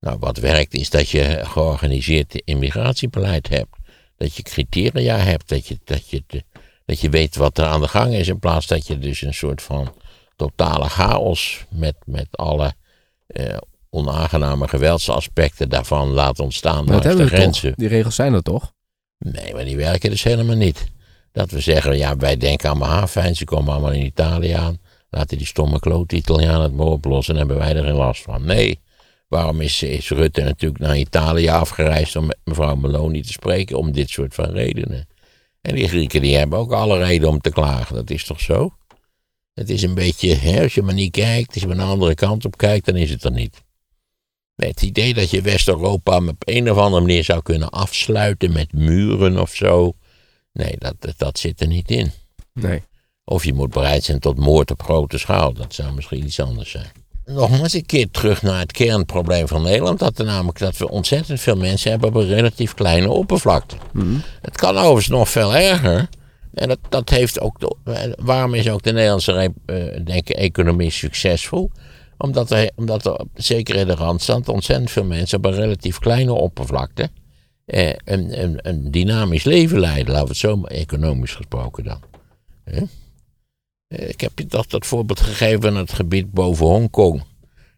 [0.00, 3.76] Nou, wat werkt is dat je georganiseerd immigratiebeleid hebt.
[4.16, 6.22] Dat je criteria hebt, dat je, dat, je,
[6.84, 8.28] dat je weet wat er aan de gang is.
[8.28, 9.94] In plaats dat je dus een soort van
[10.36, 12.72] totale chaos met, met alle
[13.26, 13.56] eh,
[13.90, 17.68] onaangename geweldsaspecten daarvan laat ontstaan Maar langs de grenzen.
[17.68, 17.78] toch?
[17.78, 18.72] Die regels zijn er toch?
[19.18, 20.86] Nee, maar die werken dus helemaal niet.
[21.32, 24.78] Dat we zeggen, ja, wij denken allemaal ah, fijn, ze komen allemaal in Italië aan.
[25.10, 28.44] Laten die stomme klote Italianen het maar oplossen en hebben wij er geen last van.
[28.44, 28.80] Nee,
[29.28, 33.78] waarom is, is Rutte natuurlijk naar Italië afgereisd om met mevrouw Meloni te spreken?
[33.78, 35.08] Om dit soort van redenen.
[35.60, 38.72] En die Grieken die hebben ook alle reden om te klagen, dat is toch zo?
[39.54, 42.14] Het is een beetje, hè, als je maar niet kijkt, als je maar een andere
[42.14, 43.62] kant op kijkt, dan is het er niet.
[44.56, 48.72] Nee, het idee dat je West-Europa op een of andere manier zou kunnen afsluiten met
[48.72, 49.92] muren of zo.
[50.52, 52.10] Nee, dat, dat, dat zit er niet in.
[52.52, 52.82] Nee.
[53.24, 55.52] Of je moet bereid zijn tot moord op grote schaal.
[55.52, 56.92] Dat zou misschien iets anders zijn.
[57.28, 59.98] Nogmaals een keer terug naar het kernprobleem van Nederland.
[59.98, 63.76] Dat namelijk dat we ontzettend veel mensen hebben op een relatief kleine oppervlakte.
[64.42, 66.08] Het kan overigens nog veel erger.
[66.54, 67.60] En dat, dat heeft ook.
[67.60, 71.70] De, waarom is ook de Nederlandse uh, denk economie succesvol?
[72.18, 76.32] Omdat er, omdat er zeker in de randstand ontzettend veel mensen op een relatief kleine
[76.32, 77.10] oppervlakte.
[77.64, 82.00] Eh, een, een, een, dynamisch leven leiden, laten we het zo maar economisch gesproken dan.
[82.64, 82.82] Eh?
[83.88, 87.22] Ik heb je toch dat voorbeeld gegeven van het gebied boven Hongkong.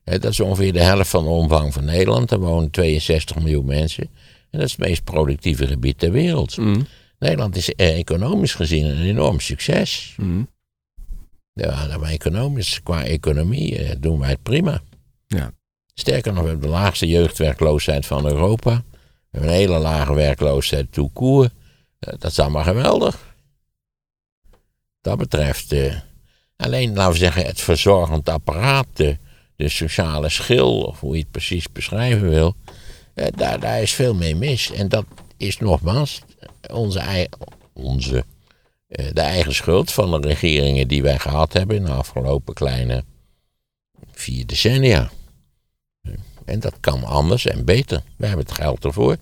[0.04, 2.28] dat is ongeveer de helft van de omvang van Nederland.
[2.28, 4.04] Daar wonen 62 miljoen mensen.
[4.50, 6.56] En dat is het meest productieve gebied ter wereld.
[6.56, 6.86] Mm.
[7.18, 10.14] Nederland is eh, economisch gezien een enorm succes.
[10.16, 10.48] Mm.
[11.52, 14.82] Ja, maar economisch, qua economie eh, doen wij het prima.
[15.26, 15.52] Ja.
[15.94, 18.84] Sterker nog, we hebben de laagste jeugdwerkloosheid van Europa.
[18.94, 20.96] We hebben een hele lage werkloosheid.
[20.96, 21.44] Eh,
[21.98, 23.29] dat is allemaal geweldig.
[25.00, 25.94] Dat betreft, eh,
[26.56, 29.16] alleen laten we zeggen, het verzorgend apparaat, de,
[29.56, 32.54] de sociale schil, of hoe je het precies beschrijven wil,
[33.14, 34.70] eh, daar, daar is veel mee mis.
[34.72, 35.04] En dat
[35.36, 36.20] is nogmaals
[36.72, 37.28] onze,
[37.72, 38.24] onze,
[38.86, 43.04] eh, de eigen schuld van de regeringen die wij gehad hebben in de afgelopen kleine
[44.12, 45.10] vier decennia.
[46.44, 48.02] En dat kan anders en beter.
[48.16, 49.16] We hebben het geld ervoor.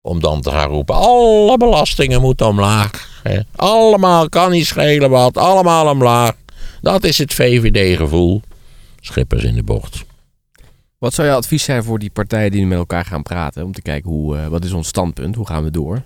[0.00, 3.09] Om dan te gaan roepen, alle belastingen moeten omlaag.
[3.22, 3.40] Hè.
[3.56, 6.32] Allemaal, kan niet schelen wat, allemaal omlaag.
[6.80, 8.42] Dat is het VVD-gevoel.
[9.00, 10.04] Schippers in de bocht.
[10.98, 13.64] Wat zou je advies zijn voor die partijen die nu met elkaar gaan praten?
[13.64, 15.34] Om te kijken, hoe, eh, wat is ons standpunt?
[15.34, 16.02] Hoe gaan we door?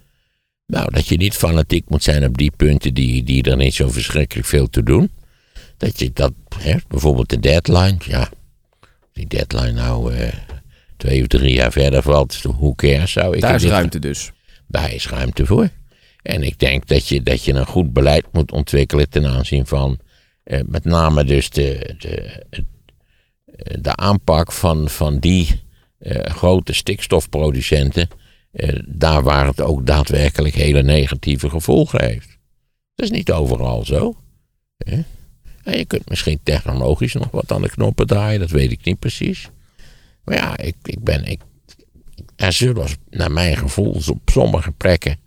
[0.66, 3.88] Nou, dat je niet fanatiek moet zijn op die punten die, die er niet zo
[3.90, 5.10] verschrikkelijk veel te doen.
[5.76, 8.28] Dat je dat, hè, bijvoorbeeld de deadline, ja.
[9.12, 10.32] Die deadline nou eh,
[10.96, 14.30] twee of drie jaar verder valt, hoe cares zou ik Daar is dit- ruimte dus.
[14.66, 15.68] Daar is ruimte voor.
[16.24, 19.98] En ik denk dat je, dat je een goed beleid moet ontwikkelen ten aanzien van
[20.44, 25.62] eh, met name dus de, de, eh, de aanpak van, van die
[25.98, 28.08] eh, grote stikstofproducenten.
[28.52, 32.38] eh, daar waar het ook daadwerkelijk hele negatieve gevolgen heeft.
[32.94, 34.16] Dat is niet overal zo.
[35.64, 38.98] En je kunt misschien technologisch nog wat aan de knoppen draaien, dat weet ik niet
[38.98, 39.50] precies.
[40.24, 41.40] Maar ja, ik, ik ben, ik,
[42.36, 45.18] er zullen, naar mijn gevoel, op sommige plekken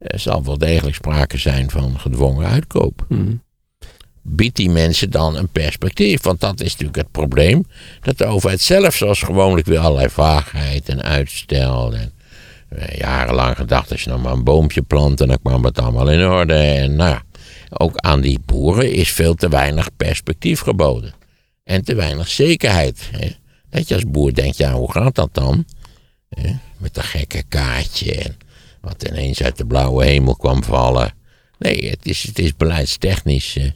[0.00, 3.04] eh, zal wel degelijk sprake zijn van gedwongen uitkoop.
[3.08, 3.34] Mhm.
[4.22, 6.22] Biedt die mensen dan een perspectief?
[6.22, 7.66] Want dat is natuurlijk het probleem.
[8.00, 11.94] Dat de overheid zelf, zoals gewoonlijk, weer allerlei vaagheid en uitstel.
[11.94, 12.12] En
[12.68, 16.10] eh, jarenlang gedacht, als je nou maar een boompje plant, en dan kwam het allemaal
[16.10, 16.54] in orde.
[16.54, 17.22] En nou, ja,
[17.68, 21.12] ook aan die boeren is veel te weinig perspectief geboden.
[21.64, 23.08] En te weinig zekerheid.
[23.10, 23.28] Hè?
[23.70, 25.64] Dat je als boer denkt, ja, hoe gaat dat dan?
[26.28, 26.52] Hè?
[26.78, 28.36] Met dat gekke kaartje en
[28.80, 31.12] wat ineens uit de blauwe hemel kwam vallen.
[31.58, 33.56] Nee, het is, het is beleidstechnisch.
[33.56, 33.70] eh,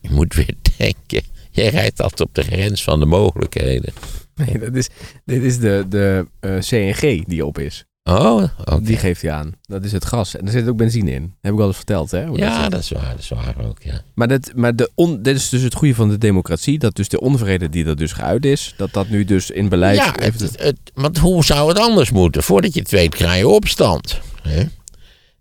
[0.00, 1.22] je moet weer denken.
[1.50, 3.92] Je rijdt altijd op de grens van de mogelijkheden.
[4.34, 4.88] Nee, dat is,
[5.24, 7.84] dit is de, de eh, CNG die op is.
[8.10, 8.44] Oh.
[8.80, 9.52] Die geeft hij aan.
[9.66, 10.36] Dat is het gas.
[10.36, 11.34] En er zit ook benzine in.
[11.40, 12.26] Heb ik al eens verteld, hè?
[12.26, 14.00] hoe Ja, dat is waar, dat is waar ook, ja.
[14.14, 16.78] Maar, dat, maar de on, dit is dus het goede van de democratie.
[16.78, 19.96] Dat dus de onvrede die er dus geuit is, dat dat nu dus in beleid...
[19.96, 22.42] Ja, heeft- het, het, want hoe zou het anders moeten?
[22.42, 24.20] Voordat je het weet, krijg je opstand.
[24.42, 24.64] Hè?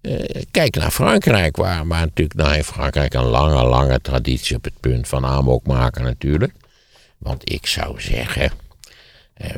[0.02, 4.64] Eh, kijk naar Frankrijk, waar, waar natuurlijk nou heeft Frankrijk een lange, lange traditie op
[4.64, 6.54] het punt van amok maken natuurlijk.
[7.18, 8.52] Want ik zou zeggen,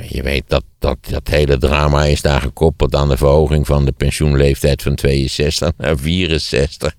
[0.08, 3.92] je weet dat, dat dat hele drama is daar gekoppeld aan de verhoging van de
[3.92, 6.96] pensioenleeftijd van 62 naar 64.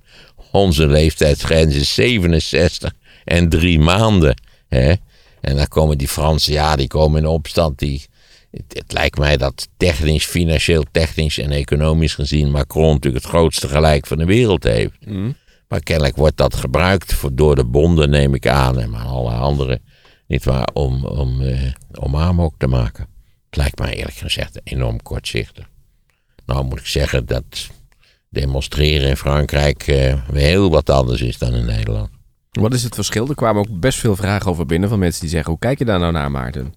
[0.51, 2.92] Onze leeftijdsgrens is 67
[3.25, 4.40] en drie maanden.
[4.68, 4.94] Hè?
[5.40, 7.79] En dan komen die Fransen, ja, die komen in opstand.
[7.79, 8.07] Die,
[8.51, 13.68] het, het lijkt mij dat technisch, financieel, technisch en economisch gezien Macron natuurlijk het grootste
[13.68, 14.92] gelijk van de wereld heeft.
[15.68, 19.33] Maar kennelijk wordt dat gebruikt voor, door de bonden, neem ik aan, en maar alle
[19.33, 19.83] anderen,
[20.27, 23.07] niet waar, om, om, eh, om amok te maken.
[23.47, 25.69] Het lijkt mij eerlijk gezegd enorm kortzichtig.
[26.47, 27.71] Nou moet ik zeggen dat
[28.29, 32.11] demonstreren in Frankrijk eh, heel wat anders is dan in Nederland.
[32.51, 33.29] Wat is het verschil?
[33.29, 35.51] Er kwamen ook best veel vragen over binnen van mensen die zeggen...
[35.51, 36.75] Hoe kijk je daar nou naar, Maarten?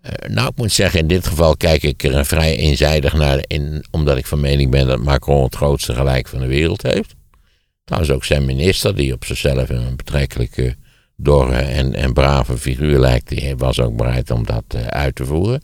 [0.00, 3.84] Eh, nou, ik moet zeggen, in dit geval kijk ik er vrij eenzijdig naar, in,
[3.90, 7.14] omdat ik van mening ben dat Macron het grootste gelijk van de wereld heeft.
[7.84, 10.76] Trouwens ook zijn minister, die op zichzelf een betrekkelijke
[11.22, 15.24] dorre en, en brave figuur lijkt, die was ook bereid om dat eh, uit te
[15.24, 15.62] voeren.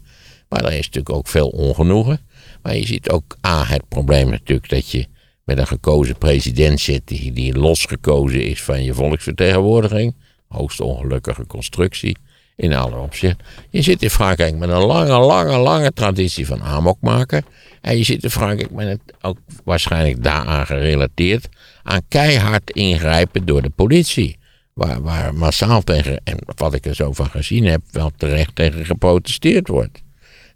[0.49, 2.21] Maar er is natuurlijk ook veel ongenoegen.
[2.63, 5.07] Maar je ziet ook, A, het probleem natuurlijk dat je
[5.45, 10.15] met een gekozen president zit die, die losgekozen is van je volksvertegenwoordiging.
[10.49, 12.17] Hoogst ongelukkige constructie
[12.57, 13.47] in alle opzichten.
[13.71, 17.45] Je zit in Frankrijk met een lange, lange, lange traditie van amok maken.
[17.81, 21.49] En je zit in Frankrijk met het ook waarschijnlijk daaraan gerelateerd
[21.83, 24.39] aan keihard ingrijpen door de politie.
[24.77, 29.69] Waar, massaal tegen, en wat ik er zo van gezien heb, wel terecht tegen geprotesteerd
[29.69, 30.03] wordt.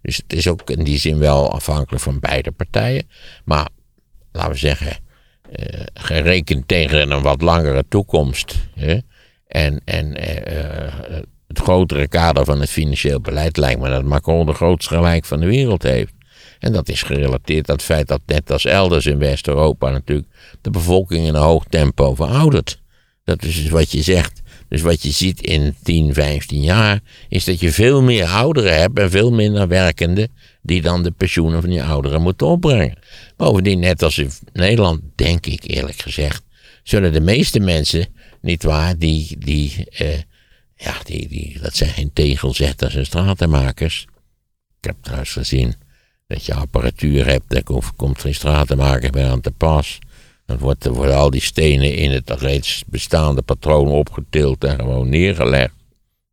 [0.03, 3.09] Dus het is ook in die zin wel afhankelijk van beide partijen.
[3.45, 3.69] Maar
[4.33, 4.97] laten we zeggen,
[5.51, 8.57] eh, gerekend tegen een wat langere toekomst.
[8.75, 8.99] Hè?
[9.47, 14.47] En, en eh, eh, het grotere kader van het financieel beleid lijkt me dat Macron
[14.47, 16.13] de grootste gelijk van de wereld heeft.
[16.59, 20.29] En dat is gerelateerd aan het feit dat net als elders in West-Europa natuurlijk
[20.61, 22.80] de bevolking in een hoog tempo veroudert.
[23.31, 24.43] Dat is dus wat je zegt.
[24.69, 28.99] Dus wat je ziet in 10, 15 jaar is dat je veel meer ouderen hebt
[28.99, 30.29] en veel minder werkenden
[30.63, 32.99] die dan de pensioenen van die ouderen moeten opbrengen.
[33.37, 36.43] Bovendien, net als in Nederland, denk ik eerlijk gezegd,
[36.83, 38.07] zullen de meeste mensen,
[38.41, 40.19] niet waar, die, die, eh,
[40.77, 44.07] ja, die, die, dat zijn geen tegelzetters en stratenmakers.
[44.81, 45.75] Ik heb trouwens gezien
[46.27, 47.63] dat je apparatuur hebt, daar
[47.97, 49.99] komt- geen stratenmaker meer aan te pas.
[50.51, 55.73] Dan wordt, worden al die stenen in het reeds bestaande patroon opgetild en gewoon neergelegd.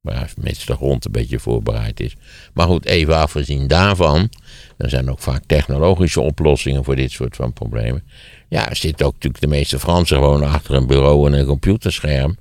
[0.01, 2.15] Waar mits de grond een beetje voorbereid is.
[2.53, 4.29] Maar goed, even afgezien daarvan.
[4.77, 8.03] Er zijn ook vaak technologische oplossingen voor dit soort van problemen.
[8.49, 12.37] Ja, zitten ook natuurlijk de meeste Fransen gewoon achter een bureau en een computerscherm.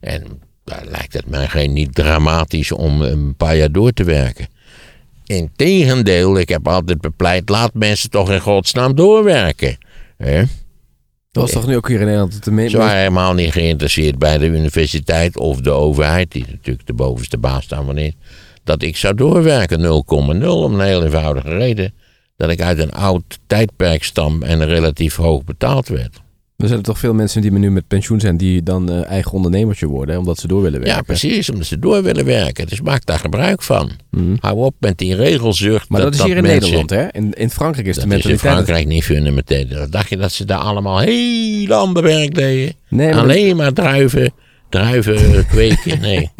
[0.00, 4.48] En daar lijkt het mij geen niet dramatisch om een paar jaar door te werken.
[5.24, 9.78] Integendeel, ik heb altijd bepleit, laat mensen toch in godsnaam doorwerken.
[10.16, 10.42] Hè?
[11.36, 14.18] Dat was toch nu ook hier in Nederland de me- Ze waren helemaal niet geïnteresseerd
[14.18, 18.12] bij de universiteit of de overheid, die natuurlijk de bovenste baas daarvan is,
[18.64, 19.84] dat ik zou doorwerken 0,0
[20.16, 20.30] om
[20.74, 21.94] een heel eenvoudige reden.
[22.36, 26.20] Dat ik uit een oud tijdperk stam en relatief hoog betaald werd.
[26.56, 28.36] Er zijn toch veel mensen die nu met pensioen zijn...
[28.36, 30.96] die dan eh, eigen ondernemertje worden, hè, omdat ze door willen werken.
[30.96, 32.66] Ja, precies, omdat ze door willen werken.
[32.66, 33.90] Dus maak daar gebruik van.
[34.10, 34.36] Mhm.
[34.40, 35.88] Hou op met die regelzucht.
[35.88, 37.06] Maar dat, is hier in mensen- Nederland, hè?
[37.10, 38.52] In, in Frankrijk is de Dat is in mentaliteit...
[38.52, 39.90] Frankrijk niet fundamenteel.
[39.90, 42.74] Dacht je dat ze daar allemaal heel ander werk deden?
[42.88, 44.32] Nee, maar Alleen maar druiven,
[44.68, 46.00] druiven kweken.
[46.00, 46.30] Nee.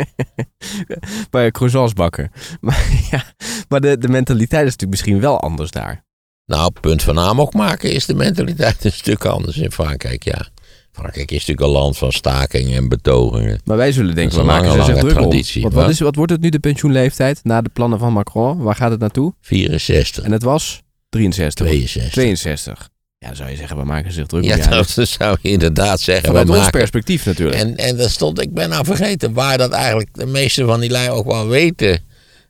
[1.31, 2.31] bij croissants bakken.
[2.61, 3.23] Maar, ja,
[3.69, 6.05] maar de, de mentaliteit is natuurlijk misschien wel anders daar.
[6.47, 10.47] Nou, punt van amok maken is de mentaliteit een stuk anders in Frankrijk, ja.
[10.93, 13.61] Frankrijk is natuurlijk een land van stakingen en betogingen.
[13.65, 15.63] Maar wij zullen denken, we maken ze lange, zich lange druk traditie.
[15.63, 18.59] Want wat, is, wat wordt het nu de pensioenleeftijd na de plannen van Macron?
[18.63, 19.35] Waar gaat het naartoe?
[19.41, 21.67] 64, En het was 63.
[21.67, 22.13] 62.
[22.13, 22.89] 62.
[23.19, 24.49] Ja, dan zou je zeggen, we maken zich druk om.
[24.49, 26.27] Ja, Ja, dat zou je inderdaad zeggen.
[26.27, 27.59] Vanuit ons maken- perspectief natuurlijk.
[27.61, 30.91] En, en dat stond, ik ben nou vergeten waar dat eigenlijk de meeste van die
[30.91, 32.01] lui ook wel weten.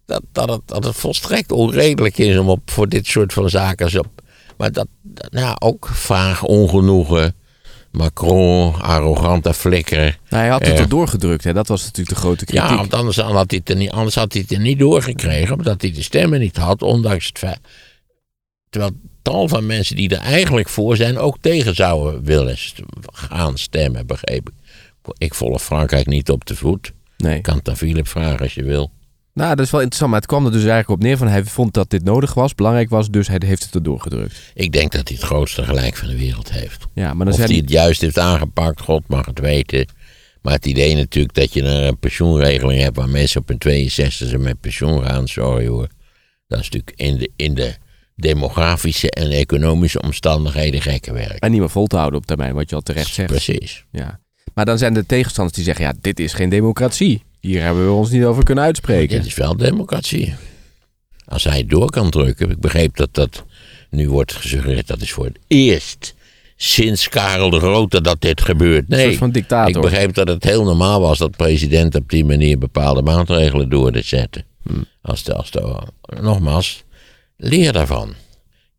[0.07, 3.91] Dat, dat, het, dat het volstrekt onredelijk is om op, voor dit soort van zaken
[3.91, 4.01] zo.
[4.57, 4.87] Maar dat,
[5.31, 7.35] nou, ook vaag ongenoegen.
[7.91, 9.99] Macron, arrogante flikker.
[10.29, 10.83] Nou, hij had het Ja.
[10.83, 11.53] er doorgedrukt, hè?
[11.53, 12.69] dat was natuurlijk de grote kritiek.
[12.69, 15.57] Ja, want anders had, hij het er niet, anders had hij het er niet doorgekregen.
[15.57, 17.59] Omdat hij de stemmen niet had, ondanks het feit.
[18.71, 18.93] Terwijl
[19.23, 22.57] tal van mensen die er eigenlijk voor zijn ook tegen zouden willen
[23.13, 24.55] gaan stemmen, begreep ik.
[25.19, 26.93] Ik volg Frankrijk niet op de voet.
[27.17, 27.37] nee.
[27.37, 28.91] Ik kan het aan Philip vragen als je wil.
[29.37, 30.11] Nou, dat is wel interessant.
[30.11, 32.55] Maar het kwam er dus eigenlijk op neer van hij vond dat dit nodig was,
[32.55, 34.53] belangrijk was, dus hij heeft het erdoor gedrukt.
[34.55, 36.87] Ik denk dat hij het grootste gelijk van de wereld heeft.
[36.95, 39.87] Ja, maar dan Of hij het juist heeft aangepakt, God mag het weten.
[40.43, 44.61] Maar het idee natuurlijk dat je een pensioenregeling hebt waar mensen op hun 62 met
[44.61, 45.89] pensioen gaan, sorry hoor.
[46.47, 47.75] Dat is natuurlijk in de, in de
[48.15, 51.39] demografische en economische omstandigheden gekke werk.
[51.39, 53.29] en niet meer vol te houden op termijn, wat je al terecht zegt.
[53.29, 53.85] Precies.
[53.91, 54.21] Ja.
[54.55, 57.23] Maar dan zijn de tegenstanders die zeggen, ja, dit is geen democratie.
[57.47, 59.17] Hier hebben we ons niet over kunnen uitspreken.
[59.17, 60.35] Dit is wel democratie.
[61.25, 62.51] Als hij het door kan drukken.
[62.51, 63.45] Ik begreep dat dat
[63.91, 64.87] nu wordt gesuggereerd.
[64.87, 66.15] Dat is voor het eerst
[66.57, 68.89] sinds Karel de Grote dat dit gebeurt.
[68.89, 69.77] Nee, soort van dictator.
[69.77, 73.93] ik begreep dat het heel normaal was dat presidenten op die manier bepaalde maatregelen door
[73.93, 74.45] te zetten.
[74.63, 74.85] Hmm.
[75.03, 75.79] Als de, als de,
[76.21, 76.85] nogmaals,
[77.37, 78.15] leer daarvan.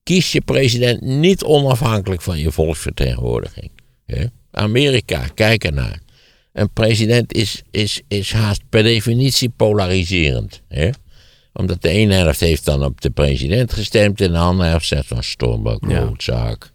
[0.04, 3.72] Kies je president niet onafhankelijk van je volksvertegenwoordiging.
[4.52, 6.00] Amerika, kijk ernaar.
[6.58, 10.62] Een president is, is, is haast per definitie polariserend.
[10.68, 10.90] Hè?
[11.54, 15.08] Omdat de ene helft heeft dan op de president gestemd en de andere helft zegt
[15.08, 16.00] van stombak, Ja.
[16.00, 16.72] roodzaak,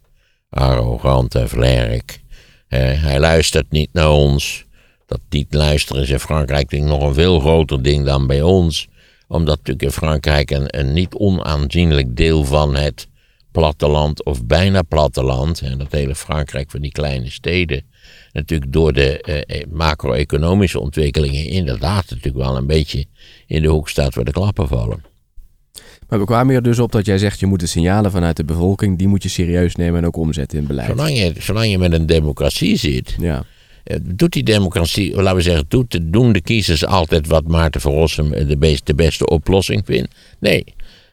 [0.51, 2.20] arrogant en vlerk.
[2.68, 4.64] Hè, hij luistert niet naar ons.
[5.07, 8.43] Dat niet luisteren is in Frankrijk denk ik nog een veel groter ding dan bij
[8.43, 8.89] ons.
[9.28, 13.09] Omdat natuurlijk in Frankrijk een, een niet onaanzienlijk deel van het
[13.53, 17.85] platteland of bijna platteland, en dat hele Frankrijk van die kleine steden,
[18.33, 23.05] natuurlijk door de eh, eh, macro-economische ontwikkelingen inderdaad natuurlijk wel een beetje
[23.47, 25.05] in de hoek staat waar de klappen vallen.
[26.09, 28.45] Maar we kwamen er dus op dat jij zegt, je moet de signalen vanuit de
[28.45, 30.89] bevolking, die moet je serieus nemen en ook omzetten in beleid.
[30.89, 33.45] Zolang je, zolang je met een democratie zit, Ja.
[33.85, 37.80] eh, doet die democratie, laten we zeggen, doet, de- doen de kiezers altijd wat Maarten
[37.80, 40.14] van Rossum eh, de, best, de beste oplossing vindt?
[40.41, 40.64] Nee.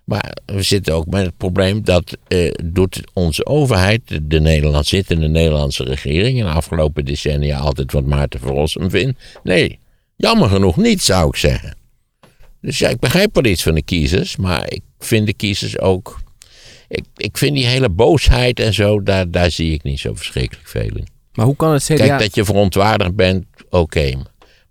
[0.10, 4.86] Maar we zitten ook met het probleem dat eh, doet onze overheid, de, de Nederland
[4.86, 9.20] zittende Nederlandse regering, in de afgelopen decennia altijd wat Maarten van Rossum vindt?
[9.44, 9.80] Nee.
[10.16, 11.76] Jammer genoeg niet, zou ik zeggen.
[12.62, 16.22] Dus ja, ik begrijp wel iets van de kiezers, maar ik vind de kiezers ook.
[16.88, 20.68] Ik, ik vind die hele boosheid en zo, daar, daar zie ik niet zo verschrikkelijk
[20.68, 21.08] veel in.
[21.34, 21.96] Maar hoe kan het CDA...
[21.96, 24.14] Kijk, dat je verontwaardigd bent, oké.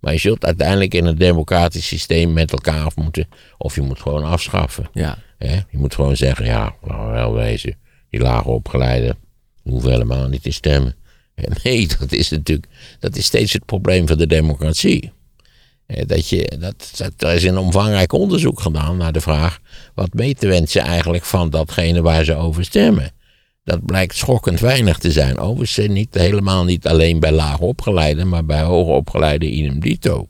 [0.01, 3.29] Maar je zult uiteindelijk in een democratisch systeem met elkaar af moeten.
[3.59, 4.89] Of je moet gewoon afschaffen.
[4.93, 5.19] Ja.
[5.39, 7.77] Je moet gewoon zeggen, ja, nou wel wezen.
[8.11, 9.17] Die lager opgeleide
[9.63, 10.97] hoeven helemaal niet te stemmen.
[11.35, 12.69] En Nee, dat is natuurlijk,
[12.99, 15.13] dat is steeds het probleem van de democratie.
[16.07, 19.59] Dat je, dat, dat, er is een omvangrijk onderzoek gedaan naar de vraag:
[19.95, 23.11] wat meten mensen eigenlijk van datgene waar ze over stemmen?
[23.69, 25.39] Dat blijkt schokkend weinig te zijn.
[25.39, 30.29] Overigens niet, helemaal niet alleen bij laag opgeleiden, maar bij hoger opgeleide idem dito.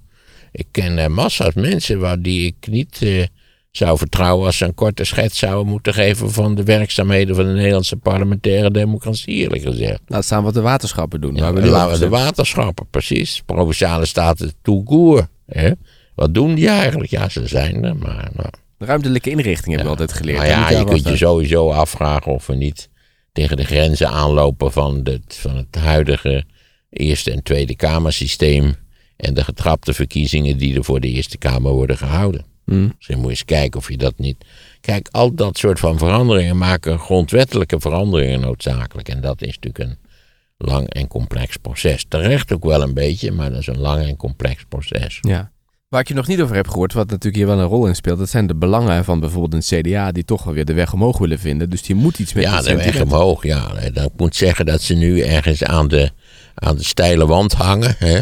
[0.52, 3.24] Ik ken eh, massa's mensen waar die ik niet eh,
[3.70, 7.52] zou vertrouwen als ze een korte schets zouden moeten geven van de werkzaamheden van de
[7.52, 10.00] Nederlandse parlementaire democratie, eerlijk gezegd.
[10.06, 11.34] Laat staan wat de waterschappen doen.
[11.34, 13.42] Ja, we laten de waterschappen, precies.
[13.46, 15.28] Provinciale staten toekoer.
[15.46, 15.70] Hè?
[16.14, 17.10] Wat doen die eigenlijk?
[17.10, 18.30] Ja, ze zijn er, maar...
[18.32, 20.38] Nou, Ruimtelijke inrichting hebben we altijd geleerd.
[20.38, 22.88] nou ja, je kunt je sowieso afvragen of we niet
[23.38, 26.44] tegen de grenzen aanlopen van, de, van het huidige
[26.90, 28.74] Eerste en Tweede Kamersysteem
[29.16, 32.44] en de getrapte verkiezingen die er voor de Eerste Kamer worden gehouden.
[32.64, 32.88] Hm.
[32.98, 34.44] Dus je moet eens kijken of je dat niet.
[34.80, 39.08] Kijk, al dat soort van veranderingen maken grondwettelijke veranderingen noodzakelijk.
[39.08, 39.98] En dat is natuurlijk een
[40.56, 42.04] lang en complex proces.
[42.08, 45.18] Terecht ook wel een beetje, maar dat is een lang en complex proces.
[45.20, 45.50] Ja.
[45.88, 47.94] Waar ik je nog niet over heb gehoord, wat natuurlijk hier wel een rol in
[47.94, 50.92] speelt, dat zijn de belangen van bijvoorbeeld een CDA die toch wel weer de weg
[50.92, 51.70] omhoog willen vinden.
[51.70, 53.42] Dus die moet iets met Ja, de weg omhoog.
[53.42, 56.10] Ja, dat ik moet zeggen dat ze nu ergens aan de,
[56.54, 57.94] aan de steile wand hangen.
[57.98, 58.20] Hè?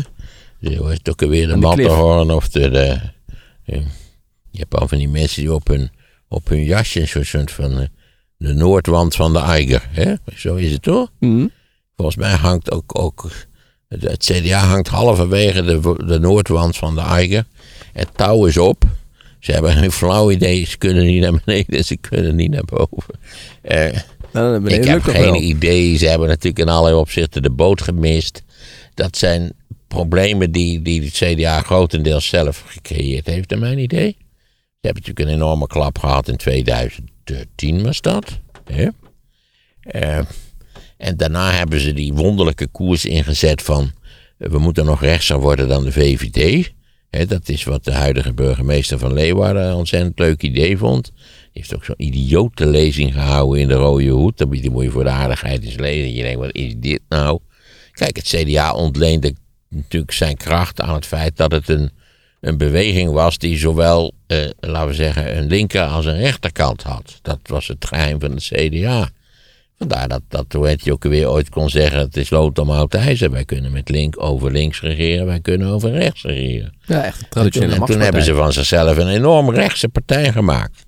[0.58, 1.56] Je hoort ook weer de.
[1.56, 3.00] Matterhorn of de, de,
[3.64, 3.82] de-
[4.50, 5.90] Je hebt al van die mensen die op hun,
[6.28, 7.86] op hun jasje zo'n soort van eh,
[8.36, 9.88] de noordwand van de Eiger.
[9.90, 10.14] Hè?
[10.34, 11.10] Zo is het toch?
[11.20, 11.46] Hm.
[11.96, 13.30] Volgens mij hangt ook, ook
[13.88, 17.44] het, het CDA hangt halverwege de, de noordwand van de Eiger.
[17.96, 18.84] Het touw is op.
[19.40, 20.64] Ze hebben geen flauw idee.
[20.66, 21.84] Ze kunnen niet naar beneden.
[21.84, 23.18] Ze kunnen niet naar boven.
[23.62, 23.98] Eh,
[24.32, 25.40] Nou, ik heb geen wel.
[25.40, 25.96] idee.
[25.96, 28.42] Ze hebben natuurlijk in allerlei opzichten de boot gemist.
[28.94, 29.52] Dat zijn
[29.88, 34.16] problemen die, die het CDA grotendeels zelf gecreëerd heeft, naar mijn idee.
[34.80, 38.38] Ze hebben natuurlijk een enorme klap gehad in 2010 was dat.
[38.64, 38.88] Hè?
[39.80, 40.18] Eh,
[40.96, 43.92] en daarna hebben ze die wonderlijke koers ingezet van...
[44.36, 46.72] we moeten nog rechtser worden dan de VVD.
[47.10, 51.04] Dat is wat de huidige burgemeester van Leeuwarden een ontzettend leuk idee vond.
[51.14, 51.14] Die
[51.52, 54.38] heeft ook zo'n idiote lezing gehouden in de Rode Hoed.
[54.50, 56.14] Je- moet je voor de aardigheid eens lezen.
[56.14, 57.38] Je denkt, wat is dit nou?
[57.92, 59.34] Kijk, het CDA ontleende
[59.68, 61.90] natuurlijk zijn kracht aan het feit dat het een,
[62.40, 67.18] een beweging was die zowel, eh, laten we zeggen, een linker als een rechterkant had.
[67.22, 69.08] Dat was het geheim van het CDA.
[69.78, 72.70] Vandaar dat, dat hoe heet je ook weer ooit kon zeggen: het is lood om
[72.70, 73.30] oud ijzer.
[73.30, 76.74] Wij kunnen met link over links regeren, wij kunnen over rechts regeren.
[76.86, 79.88] Ja, echt een En toen, traditionele en toen hebben ze van zichzelf een enorm rechtse
[79.88, 80.84] partij gemaakt.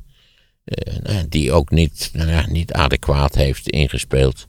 [0.65, 4.47] Eh, nou, die ook niet, nou niet adequaat heeft ingespeeld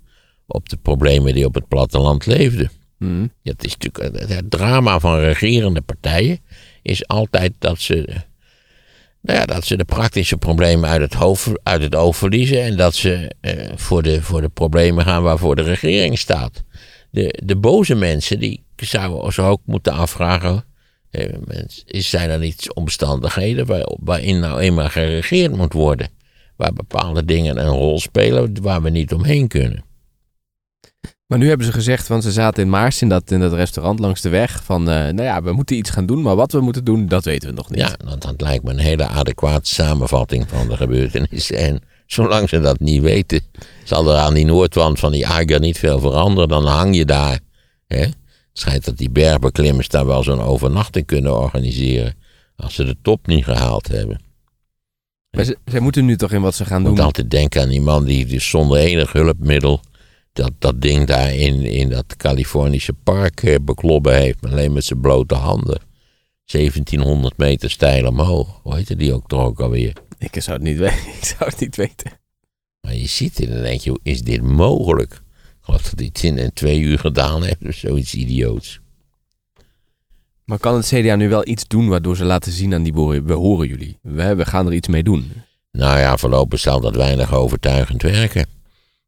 [0.48, 2.72] op de problemen die op het platteland leefden.
[3.42, 6.40] Ja, het, is natuurlijk, het drama van regerende partijen
[6.82, 8.24] is altijd dat ze,
[9.22, 12.78] nou ja, dat ze de praktische problemen uit het, hoofd, uit het oog verliezen en
[12.78, 16.64] dat ze eh, voor, de, voor de problemen gaan waarvoor de regering staat.
[17.12, 20.66] De, de boze mensen die zouden zich ook moeten afvragen,
[21.10, 21.34] eh,
[21.86, 26.10] zijn er niet omstandigheden waar, waarin nou eenmaal geregeerd moet worden?
[26.56, 29.84] Waar bepaalde dingen een rol spelen waar we niet omheen kunnen.
[31.30, 34.00] Maar nu hebben ze gezegd, want ze zaten in Maars in dat, in dat restaurant
[34.00, 34.64] langs de weg.
[34.64, 37.24] Van, eh, nou ja, we moeten iets gaan doen, maar wat we moeten doen, dat
[37.26, 37.80] weten we nog niet.
[37.80, 41.58] Ja, dat, dat lijkt me een hele adequate samenvatting van de gebeurtenissen.
[41.58, 43.42] En zolang ze dat niet weten,
[43.84, 46.50] zal er aan die noordwand van die Aga niet veel veranderen.
[46.50, 47.40] Dan hang je daar.
[47.88, 48.00] Hè?
[48.02, 48.16] Het
[48.54, 52.16] schijnt dat die bergbeklimmers daar wel zo'n overnachting kunnen organiseren.
[52.56, 54.22] Als ze de top niet gehaald hebben.
[55.32, 56.94] Maar ze, zij moeten nu toch in wat ze gaan Ik doen.
[56.94, 59.82] moet altijd denken aan die man die dus zonder enig hulpmiddel
[60.34, 64.42] dat, dat ding daar in, in dat Californische park eh, beklommen heeft.
[64.42, 65.82] maar Alleen met zijn blote handen.
[66.46, 68.60] 1700 meter steil omhoog.
[68.64, 69.94] Hoe heette die ook toch ook alweer?
[70.18, 71.08] Ik zou het niet weten.
[71.20, 72.12] Ik zou het niet weten.
[72.82, 75.14] Maar je ziet het en dan denk je, hoe is dit mogelijk?
[75.14, 78.80] Ik geloof dat hij het in twee uur gedaan heeft of zoiets idioots.
[80.46, 83.26] Maar kan het CDA nu wel iets doen waardoor ze laten zien aan die boeren,
[83.26, 83.98] we horen jullie.
[84.02, 85.32] We, we gaan er iets mee doen.
[85.72, 88.46] Nou ja, voorlopig zal dat weinig overtuigend werken.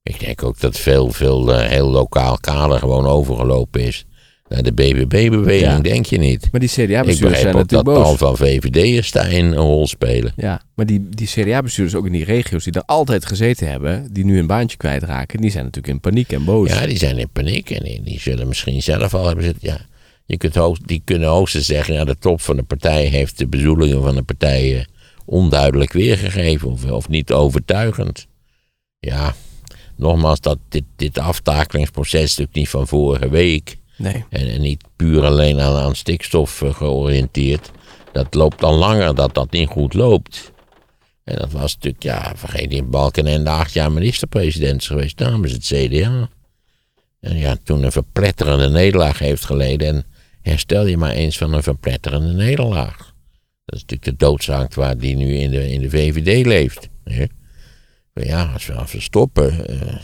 [0.03, 4.05] Ik denk ook dat veel, veel eh, heel lokaal kader gewoon overgelopen is
[4.47, 5.79] naar de BBB-beweging, Ja.
[5.79, 6.47] denk je niet?
[6.51, 8.17] Maar die CDA-bestuurders zijn dat natuurlijk tal boos.
[8.17, 10.33] van VVD'ers daarin een rol spelen.
[10.35, 14.25] Ja, maar die, die CDA-bestuurders ook in die regio's die daar altijd gezeten hebben, die
[14.25, 16.69] nu een baantje kwijtraken, die zijn natuurlijk in paniek en boos.
[16.69, 19.67] Ja, die zijn in paniek en die, die zullen misschien zelf al hebben zitten.
[19.69, 19.77] Ja,
[20.25, 23.47] je kunt hoogst, die kunnen hoogstens zeggen, ja, de top van de partij heeft de
[23.47, 24.83] bedoelingen van de partij eh,
[25.25, 28.27] onduidelijk weergegeven of, of niet overtuigend.
[28.99, 29.35] Ja,
[30.01, 34.25] nogmaals, dat dit, dit aftakelingsproces is natuurlijk niet van vorige week Nee.
[34.29, 37.71] en, en niet puur alleen aan, aan stikstof eh, georiënteerd.
[38.11, 40.51] Dat loopt al langer dat dat niet goed loopt.
[41.23, 45.63] En dat was natuurlijk, ja, vergeet niet, Balkenende acht jaar minister-president is geweest namens het
[45.63, 46.29] CDA.
[47.19, 49.87] En ja, toen een verpletterende nederlaag heeft geleden.
[49.87, 50.05] En
[50.41, 52.97] herstel je maar eens van een verpletterende nederlaag.
[53.65, 56.89] Dat is natuurlijk de doodsangst waar die nu in de, in de VVD leeft.
[57.03, 57.25] Hè?
[58.25, 59.67] Ja, als we, als we stoppen.
[59.67, 59.97] eh,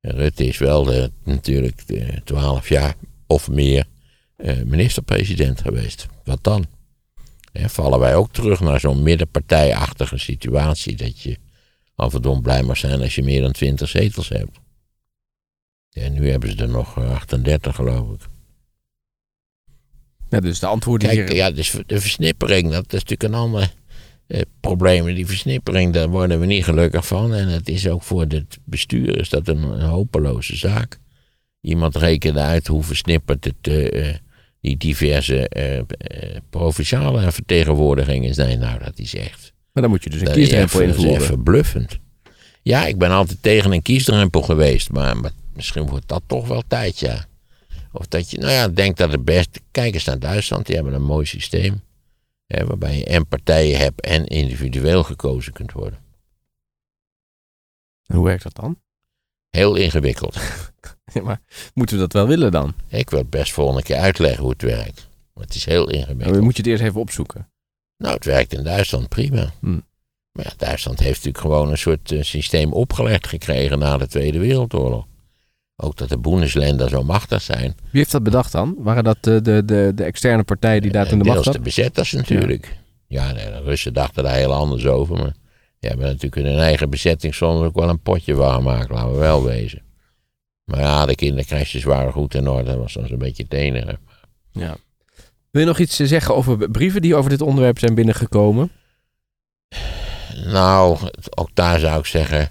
[0.00, 1.82] Rutte is wel de, natuurlijk
[2.24, 2.94] twaalf jaar
[3.26, 3.86] of meer
[4.36, 6.06] eh, minister-president geweest.
[6.24, 6.66] Wat dan?
[7.52, 10.96] Hè, vallen wij ook terug naar zo'n middenpartijachtige situatie.
[10.96, 11.36] Dat je
[11.94, 14.58] af en toe blij mag zijn als je meer dan 20 zetels hebt.
[15.92, 18.20] En nu hebben ze er nog eh, 38, geloof ik.
[20.28, 21.36] Ja, dus de antwoorden Kijk, hier...
[21.36, 23.74] ja, dus de versnippering, dat is natuurlijk een ander
[24.32, 25.14] eh, probleem.
[25.14, 27.34] Die versnippering, daar worden we niet gelukkig van.
[27.34, 30.98] En het is ook voor het bestuur is dat een, een hopeloze zaak.
[31.60, 34.14] Iemand rekende uit hoe versnipperd het, eh, eh,
[34.60, 35.50] die diverse
[36.50, 38.58] provinciale vertegenwoordigingen zijn.
[38.58, 39.52] Nou, dat is echt...
[39.72, 41.26] Maar dan moet je dus een kiesdrempel even- dat is invoeren.
[41.26, 41.98] even bluffend.
[42.62, 46.62] Ja, ik ben altijd tegen een kiesdrempel geweest, maar, maar misschien wordt dat toch wel
[46.66, 47.24] tijd, ja.
[47.92, 49.60] Of dat je, nou ja, denkt dat het best.
[49.70, 51.82] Kijk eens naar Duitsland, die hebben een mooi systeem.
[52.52, 55.98] Hè, waarbij je en partijen hebt en individueel gekozen kunt worden.
[58.06, 58.80] En hoe werkt dat dan?
[59.50, 60.36] Heel ingewikkeld.
[61.12, 61.40] Ja, maar
[61.74, 62.74] moeten we dat wel willen dan?
[62.88, 65.08] ik wil het best volgende keer uitleggen hoe het werkt.
[65.34, 66.34] Maar het is heel ingewikkeld.
[66.34, 67.50] Dan moet je het eerst even opzoeken.
[67.96, 69.52] Nou, het werkt in Duitsland prima.
[69.60, 69.86] Hmm.
[70.32, 74.38] Maar ja, Duitsland heeft natuurlijk gewoon een soort eh, systeem opgelegd gekregen na de Tweede
[74.38, 75.06] Wereldoorlog.
[75.84, 77.74] Ook dat de Bundesländer zo machtig zijn.
[77.90, 78.74] Wie heeft dat bedacht dan?
[78.78, 81.52] Waren dat de, de, de, de externe partijen die daar toen de deels macht de
[81.52, 81.62] had?
[81.62, 82.76] bezetters natuurlijk.
[83.06, 85.16] Ja, nee, de Russen dachten daar heel anders over.
[85.16, 85.34] Maar
[85.78, 89.12] die hebben natuurlijk in hun eigen bezetting soms ook wel een potje van gemaakt, laten
[89.12, 89.82] we wel wezen.
[90.64, 92.70] Maar ja, de kindercrashes waren goed in orde.
[92.70, 93.98] Dat was soms een beetje het enige.
[94.50, 94.76] Ja.
[95.50, 98.70] Wil je nog iets eh, zeggen over brieven die over dit onderwerp zijn binnengekomen?
[100.44, 100.98] Nou,
[101.34, 102.50] ook daar zou ik zeggen,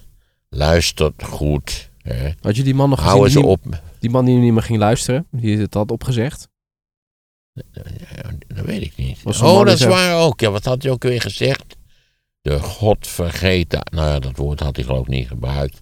[0.50, 1.91] luister goed.
[2.02, 2.30] Hè.
[2.42, 3.14] Had je die man nog gezien?
[3.14, 3.82] Hou die eens niet- op.
[4.00, 6.50] Die man die niet meer ging luisteren, die het had opgezegd.
[8.48, 9.20] Dat weet ik niet.
[9.26, 10.40] Oh, dat is waar ook.
[10.40, 11.76] Ja, wat had hij ook weer gezegd?
[12.42, 13.82] De godvergeten...
[13.92, 15.82] Nou ja, dat woord had hij geloof ik niet gebruikt.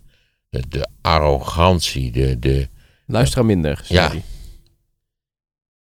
[0.49, 2.67] De, de arrogantie, de, de...
[3.05, 4.11] Luisteraar minder, Ja.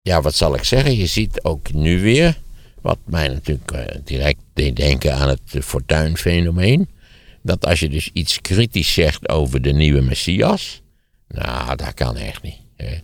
[0.01, 0.95] Ja, wat zal ik zeggen?
[0.97, 2.37] Je ziet ook nu weer...
[2.81, 6.89] Wat mij natuurlijk eh, direct deed denken aan het uh, fortuinfenomeen.
[7.49, 10.81] Dat als je dus iets kritisch zegt over de nieuwe Messias.
[11.27, 12.61] Nou, dat kan echt niet.
[12.75, 12.97] Hè.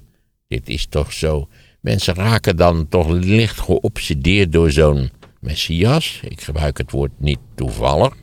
[0.48, 1.48] Dit is toch zo.
[1.82, 6.20] Mensen raken dan toch licht geobsedeerd door zo'n Messias.
[6.30, 8.14] Ik gebruik het woord niet toevallig.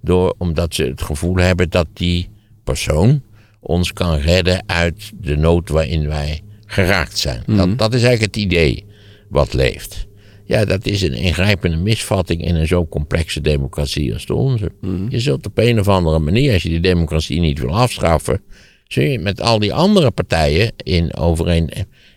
[0.00, 2.28] Door, omdat ze het gevoel hebben dat die
[2.64, 3.22] persoon
[3.60, 7.42] ons kan redden uit de nood waarin wij geraakt zijn.
[7.46, 8.84] dat, dat is eigenlijk het idee
[9.28, 10.06] wat leeft.
[10.46, 14.72] Ja, dat is een ingrijpende misvatting in een zo complexe democratie als de onze.
[15.08, 18.42] Je zult op een of andere manier, als je die democratie niet wil afschaffen,
[18.88, 21.70] zul je met al die andere partijen in overeen.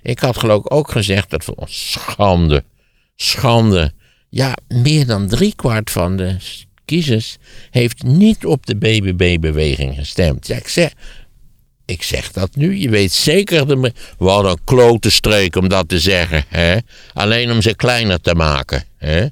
[0.04, 2.64] Ik had geloof ik ook gezegd dat we schande,
[3.16, 3.92] schande.
[4.30, 6.38] Ja, meer dan driekwart van de
[6.86, 7.38] kiezers
[7.70, 10.48] heeft niet op de BBB-beweging gestemd.
[10.48, 10.94] Ja, ik zeg,
[11.90, 12.78] ik zeg dat nu.
[12.78, 16.46] Je weet zeker, wat een klote streek om dat te zeggen.
[16.48, 16.78] Hè?
[17.14, 18.84] Alleen om ze kleiner te maken.
[18.98, 19.26] Hè?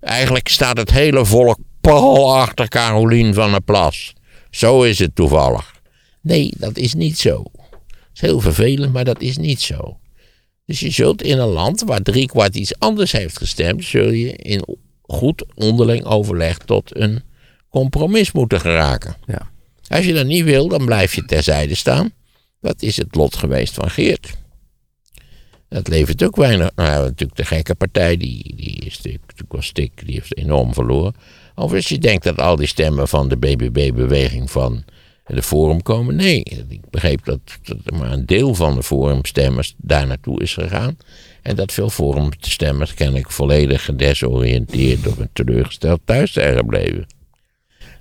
[0.00, 4.12] Eigenlijk staat het hele volk pal achter Carolien van der Plas.
[4.50, 5.74] Zo is het toevallig.
[6.20, 7.42] Nee, dat is niet zo.
[7.52, 7.70] Dat
[8.14, 9.98] is heel vervelend, maar dat is niet zo.
[10.64, 14.76] Dus je zult in een land waar driekwart iets anders heeft gestemd, zul je in
[15.02, 17.22] goed onderling overleg tot een
[17.68, 19.16] compromis moeten geraken.
[19.26, 19.50] Ja.
[19.88, 22.12] Als je dat niet wil, dan blijf je terzijde staan.
[22.60, 24.34] Dat is het lot geweest van Geert.
[25.68, 26.70] Dat levert ook weinig.
[26.74, 31.14] Nou, natuurlijk de gekke partij, die, die is natuurlijk was stik, die heeft enorm verloren.
[31.54, 34.84] Overigens, je denkt dat al die stemmen van de BBB-beweging van
[35.24, 36.16] de Forum komen.
[36.16, 40.96] Nee, ik begreep dat, dat maar een deel van de Forumstemmers daar naartoe is gegaan.
[41.42, 47.06] En dat veel Forumstemmers kennelijk volledig gedesoriënteerd of teleurgesteld thuis zijn gebleven.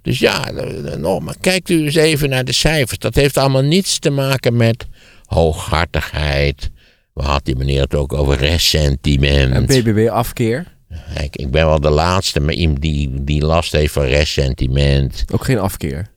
[0.05, 0.51] Dus ja,
[0.97, 2.97] nog maar kijkt u eens even naar de cijfers.
[2.97, 4.87] Dat heeft allemaal niets te maken met
[5.25, 6.69] hooghartigheid.
[7.13, 9.53] We hadden die meneer het ook over ressentiment.
[9.53, 10.73] En BBB-afkeer?
[11.13, 15.23] Kijk, ik ben wel de laatste maar iemand die, die last heeft van ressentiment.
[15.31, 16.07] Ook geen afkeer?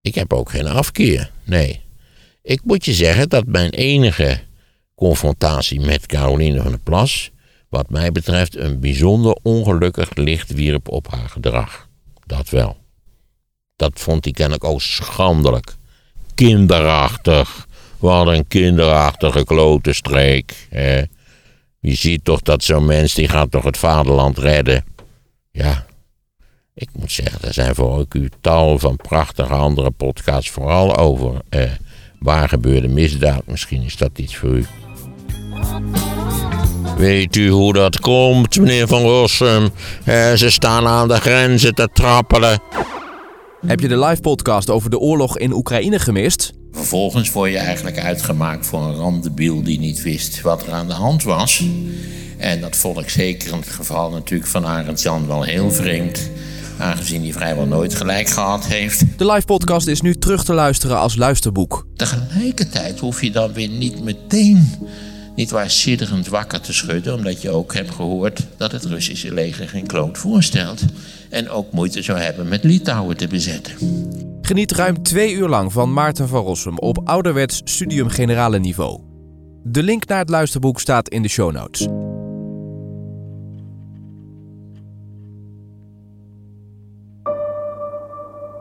[0.00, 1.80] Ik heb ook geen afkeer, nee.
[2.42, 4.38] Ik moet je zeggen dat mijn enige
[4.94, 7.30] confrontatie met Caroline van der Plas,
[7.68, 11.88] wat mij betreft, een bijzonder ongelukkig licht wierp op haar gedrag.
[12.30, 12.76] Dat wel.
[13.76, 15.74] Dat vond hij kennelijk ook schandelijk.
[16.34, 17.66] Kinderachtig.
[17.98, 20.66] Wat een kinderachtige klote streek.
[20.68, 21.02] Hè.
[21.80, 24.84] Je ziet toch dat zo'n mens die gaat toch het vaderland redden.
[25.50, 25.86] Ja,
[26.74, 31.40] ik moet zeggen, er zijn voor ook u tal van prachtige andere podcasts, vooral over
[31.48, 31.70] eh,
[32.18, 33.46] waar gebeurde misdaad.
[33.46, 34.66] Misschien is dat iets voor u.
[37.00, 39.70] Weet u hoe dat komt, meneer Van Rossum?
[40.04, 42.62] Eh, ze staan aan de grenzen te trappelen.
[43.66, 46.52] Heb je de live podcast over de oorlog in Oekraïne gemist?
[46.72, 50.92] Vervolgens word je eigenlijk uitgemaakt voor een randebiel die niet wist wat er aan de
[50.92, 51.64] hand was.
[52.38, 56.30] En dat vond ik zeker in het geval natuurlijk van Arend Jan wel heel vreemd.
[56.78, 59.04] Aangezien hij vrijwel nooit gelijk gehad heeft.
[59.16, 61.86] De live podcast is nu terug te luisteren als luisterboek.
[61.96, 64.70] Tegelijkertijd hoef je dan weer niet meteen
[65.40, 69.86] niet sidderend wakker te schudden, omdat je ook hebt gehoord dat het Russische leger geen
[69.86, 70.84] kloot voorstelt.
[71.30, 73.74] En ook moeite zou hebben met Litouwen te bezetten.
[74.42, 79.00] Geniet ruim twee uur lang van Maarten van Rossum op ouderwets studium generale niveau.
[79.62, 81.88] De link naar het luisterboek staat in de show notes.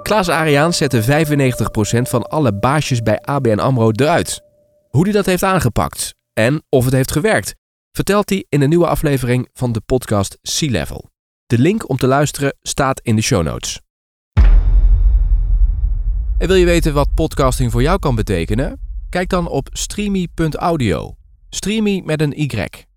[0.03, 1.05] Klaas Ariaan zette 95%
[2.01, 4.41] van alle baasjes bij ABN AMRO eruit.
[4.89, 7.56] Hoe hij dat heeft aangepakt en of het heeft gewerkt,
[7.92, 11.10] vertelt hij in een nieuwe aflevering van de podcast Sea Level.
[11.46, 13.82] De link om te luisteren staat in de show notes.
[16.38, 18.80] En wil je weten wat podcasting voor jou kan betekenen?
[19.10, 21.16] Kijk dan op streamy.audio.
[21.50, 22.89] Streamy met een Y.